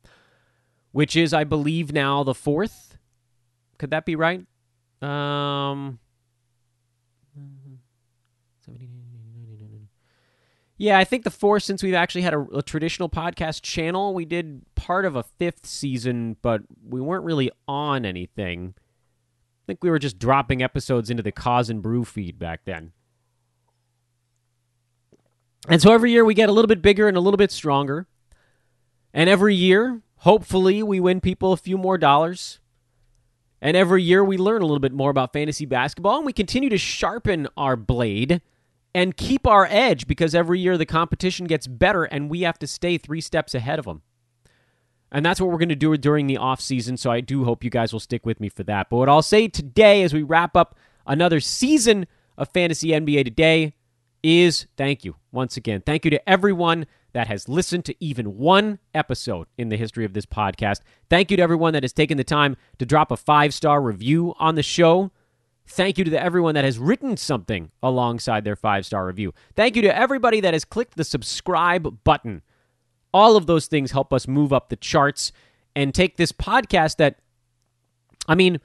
which 0.97 1.15
is, 1.15 1.31
I 1.31 1.43
believe, 1.43 1.93
now 1.93 2.23
the 2.23 2.33
fourth. 2.33 2.97
Could 3.77 3.91
that 3.91 4.03
be 4.03 4.15
right? 4.15 4.43
Um, 4.99 5.99
yeah, 10.75 10.97
I 10.97 11.03
think 11.03 11.23
the 11.23 11.29
fourth 11.29 11.62
since 11.62 11.83
we've 11.83 11.93
actually 11.93 12.23
had 12.23 12.33
a, 12.33 12.47
a, 12.51 12.63
traditional 12.63 13.10
podcast 13.10 13.62
channel. 13.62 14.15
We 14.15 14.25
did 14.25 14.63
part 14.73 15.05
of 15.05 15.15
a 15.15 15.21
fifth 15.21 15.67
season, 15.67 16.36
but 16.41 16.63
we 16.83 16.99
weren't 16.99 17.25
really 17.25 17.51
on 17.67 18.03
anything. 18.03 18.73
I 18.75 19.63
think 19.67 19.83
we 19.83 19.91
were 19.91 19.99
just 19.99 20.17
dropping 20.17 20.63
episodes 20.63 21.12
into 21.12 21.21
the 21.21 21.31
Cause 21.31 21.69
and 21.69 21.83
Brew 21.83 22.05
feed 22.05 22.39
back 22.39 22.62
then. 22.65 22.91
And 25.69 25.79
so 25.79 25.93
every 25.93 26.12
year 26.12 26.25
we 26.25 26.33
get 26.33 26.49
a 26.49 26.53
little 26.53 26.67
bit 26.67 26.81
bigger 26.81 27.07
and 27.07 27.15
a 27.15 27.21
little 27.21 27.38
bit 27.38 27.51
stronger. 27.51 28.07
And 29.13 29.29
every 29.29 29.53
year, 29.53 30.01
hopefully, 30.17 30.84
we 30.84 30.99
win 30.99 31.21
people 31.21 31.53
a 31.53 31.58
few 31.58 31.77
more 31.77 31.97
dollars. 31.97 32.60
And 33.62 33.75
every 33.75 34.03
year 34.03 34.23
we 34.23 34.38
learn 34.38 34.62
a 34.62 34.65
little 34.65 34.80
bit 34.80 34.93
more 34.93 35.10
about 35.10 35.34
fantasy 35.34 35.65
basketball 35.65 36.17
and 36.17 36.25
we 36.25 36.34
continue 36.34 36.69
to 36.69 36.77
sharpen 36.77 37.47
our 37.58 37.75
blade 37.75 38.41
and 38.93 39.17
keep 39.17 39.47
our 39.47 39.67
edge 39.69 40.08
because 40.08 40.36
every 40.36 40.60
year 40.60 40.77
the 40.77 40.86
competition 40.86 41.47
gets 41.47 41.65
better 41.67 42.03
and 42.03 42.30
we 42.30 42.41
have 42.41 42.60
to 42.60 42.67
stay 42.67 42.97
three 42.97 43.21
steps 43.21 43.56
ahead 43.56 43.80
of 43.80 43.86
them. 43.86 44.03
And 45.12 45.25
that's 45.25 45.39
what 45.39 45.49
we're 45.49 45.58
going 45.58 45.69
to 45.69 45.75
do 45.75 45.95
during 45.97 46.27
the 46.27 46.38
off 46.38 46.62
season. 46.62 46.97
So 46.97 47.10
I 47.10 47.21
do 47.21 47.45
hope 47.45 47.63
you 47.63 47.69
guys 47.69 47.93
will 47.93 47.99
stick 47.99 48.25
with 48.25 48.39
me 48.39 48.49
for 48.49 48.63
that. 48.63 48.89
But 48.89 48.97
what 48.97 49.10
I'll 49.10 49.21
say 49.21 49.47
today 49.47 50.03
as 50.03 50.13
we 50.13 50.21
wrap 50.21 50.56
up 50.56 50.77
another 51.06 51.39
season 51.39 52.08
of 52.38 52.49
Fantasy 52.49 52.89
NBA 52.89 53.23
today 53.23 53.73
is 54.21 54.67
thank 54.75 55.06
you 55.06 55.15
once 55.32 55.58
again. 55.58 55.82
Thank 55.86 56.03
you 56.03 56.12
to 56.12 56.30
everyone 56.30 56.86
that 57.13 57.27
has 57.27 57.49
listened 57.49 57.85
to 57.85 57.95
even 58.03 58.37
one 58.37 58.79
episode 58.93 59.47
in 59.57 59.69
the 59.69 59.77
history 59.77 60.05
of 60.05 60.13
this 60.13 60.25
podcast. 60.25 60.81
Thank 61.09 61.31
you 61.31 61.37
to 61.37 61.43
everyone 61.43 61.73
that 61.73 61.83
has 61.83 61.93
taken 61.93 62.17
the 62.17 62.23
time 62.23 62.57
to 62.79 62.85
drop 62.85 63.11
a 63.11 63.17
five 63.17 63.53
star 63.53 63.81
review 63.81 64.33
on 64.39 64.55
the 64.55 64.63
show. 64.63 65.11
Thank 65.65 65.97
you 65.97 66.05
to 66.05 66.21
everyone 66.21 66.55
that 66.55 66.63
has 66.63 66.79
written 66.79 67.17
something 67.17 67.71
alongside 67.83 68.43
their 68.43 68.55
five 68.55 68.85
star 68.85 69.05
review. 69.05 69.33
Thank 69.55 69.75
you 69.75 69.81
to 69.83 69.97
everybody 69.97 70.39
that 70.41 70.53
has 70.53 70.65
clicked 70.65 70.95
the 70.95 71.03
subscribe 71.03 72.03
button. 72.03 72.41
All 73.13 73.35
of 73.35 73.47
those 73.47 73.67
things 73.67 73.91
help 73.91 74.13
us 74.13 74.27
move 74.27 74.53
up 74.53 74.69
the 74.69 74.75
charts 74.75 75.31
and 75.75 75.93
take 75.93 76.17
this 76.17 76.31
podcast 76.31 76.97
that, 76.97 77.19
I 78.27 78.35
mean, 78.35 78.59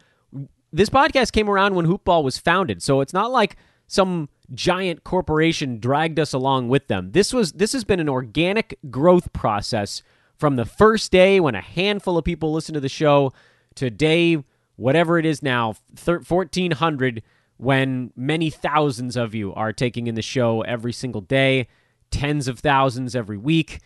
this 0.73 0.89
podcast 0.89 1.33
came 1.33 1.49
around 1.49 1.75
when 1.75 1.87
Hoopball 1.87 2.25
was 2.25 2.39
founded. 2.39 2.83
So 2.83 3.01
it's 3.01 3.13
not 3.13 3.31
like 3.31 3.57
some 3.87 4.29
giant 4.55 5.05
corporation 5.05 5.79
dragged 5.79 6.19
us 6.19 6.33
along 6.33 6.69
with 6.69 6.89
them. 6.89 7.13
This 7.13 7.33
was 7.33 7.53
this 7.53 7.73
has 7.73 7.85
been 7.85 8.01
an 8.01 8.09
organic 8.09 8.79
growth 8.91 9.33
process 9.33 10.03
from 10.37 10.57
the 10.57 10.65
first 10.65 11.13
day 11.13 11.41
when 11.41 11.55
a 11.55 11.61
handful 11.61 12.19
of 12.19 12.25
people 12.25 12.53
listened 12.53 12.75
to 12.75 12.81
the 12.81 12.89
show 12.89 13.33
to 13.77 13.91
day 13.91 14.43
whatever 14.77 15.19
it 15.19 15.25
is 15.25 15.43
now 15.43 15.75
1400 16.05 17.23
when 17.57 18.13
many 18.17 18.51
thousands 18.51 19.17
of 19.17 19.35
you 19.35 19.55
are 19.55 19.73
taking 19.73 20.09
in 20.09 20.17
the 20.17 20.23
show 20.23 20.63
every 20.63 20.93
single 20.93 21.21
day, 21.21 21.69
tens 22.11 22.49
of 22.49 22.59
thousands 22.59 23.15
every 23.15 23.37
week, 23.37 23.79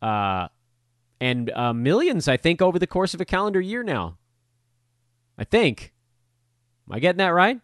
uh, 0.00 0.48
and 1.20 1.50
uh, 1.50 1.74
millions, 1.74 2.26
I 2.26 2.38
think, 2.38 2.62
over 2.62 2.78
the 2.78 2.86
course 2.86 3.12
of 3.12 3.20
a 3.20 3.26
calendar 3.26 3.60
year 3.60 3.82
now. 3.82 4.16
I 5.36 5.44
think. 5.44 5.92
Am 6.88 6.96
I 6.96 7.00
getting 7.00 7.18
that 7.18 7.28
right? 7.28 7.60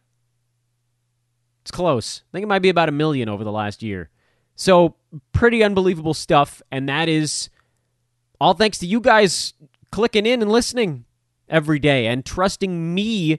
It's 1.64 1.70
close. 1.70 2.22
I 2.28 2.32
think 2.32 2.42
it 2.42 2.48
might 2.48 2.58
be 2.58 2.68
about 2.68 2.90
a 2.90 2.92
million 2.92 3.26
over 3.30 3.42
the 3.42 3.50
last 3.50 3.82
year. 3.82 4.10
So, 4.54 4.96
pretty 5.32 5.64
unbelievable 5.64 6.12
stuff. 6.12 6.60
And 6.70 6.86
that 6.90 7.08
is 7.08 7.48
all 8.38 8.52
thanks 8.52 8.76
to 8.78 8.86
you 8.86 9.00
guys 9.00 9.54
clicking 9.90 10.26
in 10.26 10.42
and 10.42 10.52
listening 10.52 11.06
every 11.48 11.78
day 11.78 12.06
and 12.06 12.22
trusting 12.22 12.94
me 12.94 13.38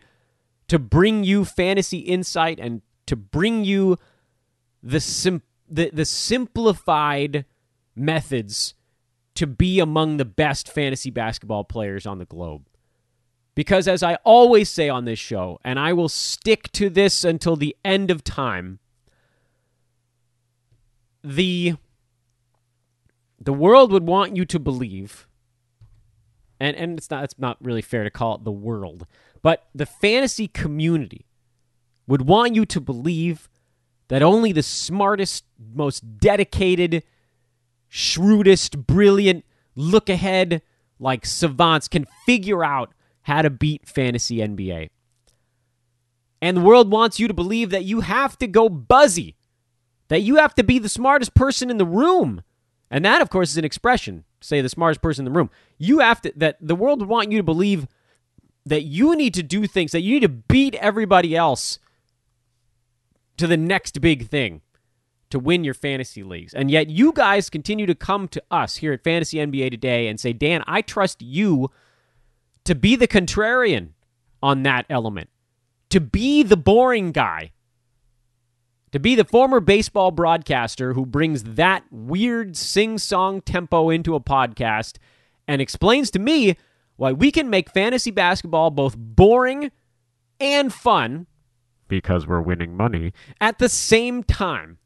to 0.68 0.80
bring 0.80 1.24
you 1.24 1.46
fantasy 1.46 2.00
insight 2.00 2.60
and 2.60 2.82
to 3.06 3.16
bring 3.16 3.64
you 3.64 3.98
the, 4.82 5.00
sim- 5.00 5.44
the, 5.70 5.92
the 5.94 6.06
simplified 6.06 7.46
methods 7.96 8.74
to 9.36 9.46
be 9.46 9.80
among 9.80 10.18
the 10.18 10.26
best 10.26 10.68
fantasy 10.68 11.12
basketball 11.12 11.64
players 11.64 12.08
on 12.08 12.18
the 12.18 12.26
globe. 12.26 12.66
Because 13.56 13.88
as 13.88 14.04
I 14.04 14.16
always 14.26 14.70
say 14.70 14.90
on 14.90 15.06
this 15.06 15.20
show, 15.20 15.60
and 15.64 15.80
I 15.80 15.94
will 15.94 16.10
stick 16.10 16.72
to 16.74 16.90
this 16.90 17.24
until 17.24 17.56
the 17.56 17.76
end 17.84 18.12
of 18.12 18.24
time, 18.24 18.80
the 21.24 21.76
the 23.40 23.54
world 23.54 23.92
would 23.92 24.06
want 24.06 24.36
you 24.36 24.46
to 24.46 24.60
believe 24.60 25.28
and 26.60 26.76
and 26.76 26.98
it's 26.98 27.10
not 27.10 27.24
it's 27.24 27.40
not 27.40 27.58
really 27.62 27.82
fair 27.82 28.04
to 28.04 28.10
call 28.10 28.36
it 28.36 28.44
the 28.44 28.52
world, 28.52 29.06
but 29.42 29.68
the 29.74 29.86
fantasy 29.86 30.48
community 30.48 31.26
would 32.08 32.24
want 32.24 32.56
you 32.56 32.66
to 32.66 32.80
believe 32.80 33.50
that 34.08 34.22
only 34.22 34.52
the 34.52 34.64
smartest, 34.64 35.46
most 35.74 36.20
dedicated, 36.20 37.04
shrewdest, 37.90 38.86
brilliant, 38.86 39.44
look 39.76 40.10
ahead 40.10 40.62
like 41.00 41.26
savants 41.26 41.88
can 41.88 42.06
figure 42.26 42.64
out 42.64 42.92
how 43.26 43.42
to 43.42 43.50
beat 43.50 43.88
fantasy 43.88 44.38
NBA. 44.38 44.90
And 46.42 46.58
the 46.58 46.62
world 46.62 46.92
wants 46.92 47.20
you 47.20 47.28
to 47.28 47.34
believe 47.34 47.72
that 47.72 47.84
you 47.84 48.02
have 48.02 48.38
to 48.38 48.48
go 48.48 48.70
buzzy, 48.70 49.36
that 50.10 50.22
you 50.22 50.36
have 50.36 50.54
to 50.56 50.64
be 50.64 50.78
the 50.78 50.90
smartest 50.90 51.34
person 51.34 51.72
in 51.72 51.78
the 51.78 51.86
room. 51.86 52.44
And 52.92 53.04
that, 53.04 53.24
of 53.24 53.32
course, 53.32 53.50
is 53.50 53.58
an 53.58 53.66
expression. 53.66 54.26
Say 54.42 54.62
the 54.62 54.70
smartest 54.70 55.02
person 55.02 55.26
in 55.26 55.34
the 55.34 55.38
room. 55.38 55.50
You 55.80 56.00
have 56.00 56.22
to, 56.22 56.34
that 56.36 56.58
the 56.62 56.76
world 56.76 57.00
would 57.00 57.10
want 57.10 57.32
you 57.32 57.40
to 57.40 57.44
believe 57.44 57.88
that 58.64 58.84
you 58.84 59.16
need 59.16 59.34
to 59.34 59.44
do 59.44 59.66
things, 59.66 59.92
that 59.92 60.02
you 60.02 60.14
need 60.14 60.22
to 60.22 60.30
beat 60.30 60.76
everybody 60.76 61.36
else 61.36 61.80
to 63.38 63.48
the 63.48 63.58
next 63.58 64.02
big 64.02 64.28
thing 64.28 64.62
to 65.32 65.40
win 65.40 65.64
your 65.64 65.74
fantasy 65.74 66.22
leagues. 66.22 66.54
And 66.54 66.70
yet 66.70 66.90
you 66.92 67.12
guys 67.12 67.50
continue 67.50 67.88
to 67.88 67.96
come 67.96 68.28
to 68.28 68.44
us 68.52 68.78
here 68.78 68.94
at 68.94 69.04
Fantasy 69.04 69.38
NBA 69.38 69.72
today 69.72 70.08
and 70.08 70.20
say, 70.20 70.32
Dan, 70.32 70.64
I 70.68 70.84
trust 70.84 71.24
you 71.24 71.72
to 72.66 72.76
be 72.76 72.96
the 72.96 73.08
contrarian 73.08 73.90
on 74.44 74.64
that 74.64 74.86
element, 74.90 75.30
to 75.90 76.00
be 76.00 76.44
the 76.44 76.58
boring 76.58 77.12
guy, 77.12 77.52
to 78.92 79.00
be 79.00 79.16
the 79.16 79.26
former 79.26 79.60
baseball 79.60 80.12
broadcaster 80.12 80.94
who 80.94 81.06
brings 81.06 81.44
that 81.44 81.84
weird 81.92 82.56
sing 82.56 82.98
song 82.98 83.42
tempo 83.42 83.90
into 83.90 84.16
a 84.16 84.20
podcast 84.20 84.98
and 85.48 85.62
explains 85.62 86.12
to 86.12 86.20
me 86.20 86.56
why 86.96 87.12
we 87.12 87.32
can 87.32 87.50
make 87.50 87.70
fantasy 87.70 88.12
basketball 88.12 88.72
both 88.72 88.96
boring 88.98 89.72
and 90.40 90.74
fun 90.74 91.28
because 91.88 92.26
we're 92.26 92.42
winning 92.42 92.76
money 92.76 93.14
at 93.40 93.60
the 93.60 93.70
same 93.70 94.24
time. 94.24 94.78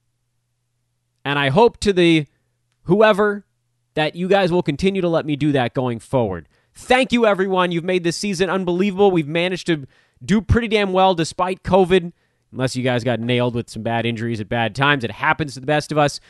And 1.24 1.38
I 1.38 1.50
hope 1.50 1.80
to 1.82 1.94
the 1.94 2.28
whoever 2.84 3.46
that 3.94 4.16
you 4.16 4.28
guys 4.28 4.52
will 4.52 4.64
continue 4.64 5.02
to 5.02 5.10
let 5.10 5.26
me 5.26 5.36
do 5.36 5.52
that 5.52 5.74
going 5.74 6.00
forward. 6.00 6.48
Thank 6.80 7.12
you, 7.12 7.26
everyone. 7.26 7.72
You've 7.72 7.84
made 7.84 8.06
this 8.06 8.16
season 8.16 8.50
unbelievable. 8.50 9.12
We've 9.12 9.28
managed 9.28 9.68
to 9.68 9.86
do 10.24 10.42
pretty 10.42 10.70
damn 10.70 10.94
well 10.94 11.14
despite 11.14 11.62
COVID, 11.62 12.14
unless 12.54 12.76
you 12.76 12.84
guys 12.84 13.04
got 13.04 13.20
nailed 13.20 13.54
with 13.54 13.70
some 13.70 13.84
bad 13.84 14.06
injuries 14.06 14.40
at 14.40 14.48
bad 14.48 14.74
times. 14.76 15.04
It 15.04 15.12
happens 15.12 15.54
to 15.54 15.60
the 15.60 15.66
best 15.66 15.92
of 15.92 15.98
us. 15.98 16.22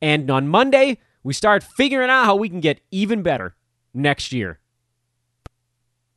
And 0.00 0.30
on 0.30 0.48
Monday, 0.48 0.98
we 1.22 1.34
start 1.34 1.62
figuring 1.62 2.08
out 2.08 2.24
how 2.24 2.34
we 2.34 2.48
can 2.48 2.60
get 2.60 2.80
even 2.90 3.22
better 3.22 3.54
next 3.92 4.32
year. 4.32 4.58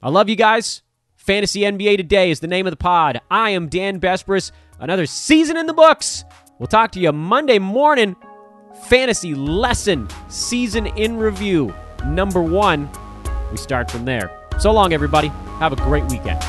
I 0.02 0.10
love 0.10 0.30
you 0.30 0.38
guys. 0.38 0.82
Fantasy 1.18 1.60
NBA 1.60 1.98
Today 1.98 2.32
is 2.32 2.40
the 2.40 2.48
name 2.48 2.66
of 2.66 2.72
the 2.72 2.78
pod. 2.78 3.20
I 3.30 3.50
am 3.50 3.68
Dan 3.68 4.00
Besbris. 4.00 4.52
Another 4.80 5.06
season 5.06 5.58
in 5.58 5.68
the 5.68 5.74
books. 5.74 6.24
We'll 6.58 6.68
talk 6.68 6.94
to 6.94 7.02
you 7.02 7.12
Monday 7.12 7.60
morning. 7.60 8.16
Fantasy 8.86 9.36
lesson 9.36 10.08
season 10.30 10.88
in 10.88 11.18
review 11.18 11.76
number 12.06 12.42
one 12.42 12.90
we 13.54 13.58
start 13.58 13.90
from 13.90 14.04
there. 14.04 14.32
So 14.60 14.72
long, 14.72 14.92
everybody. 14.94 15.30
Have 15.60 15.72
a 15.72 15.76
great 15.78 16.04
weekend. 16.06 16.42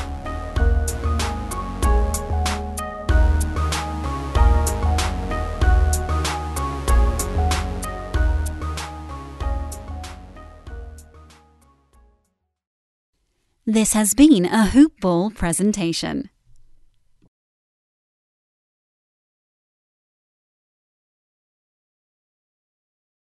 This 13.67 13.93
has 13.93 14.13
been 14.13 14.45
a 14.45 14.67
Hoop 14.67 14.99
Ball 14.99 15.31
presentation. 15.31 16.29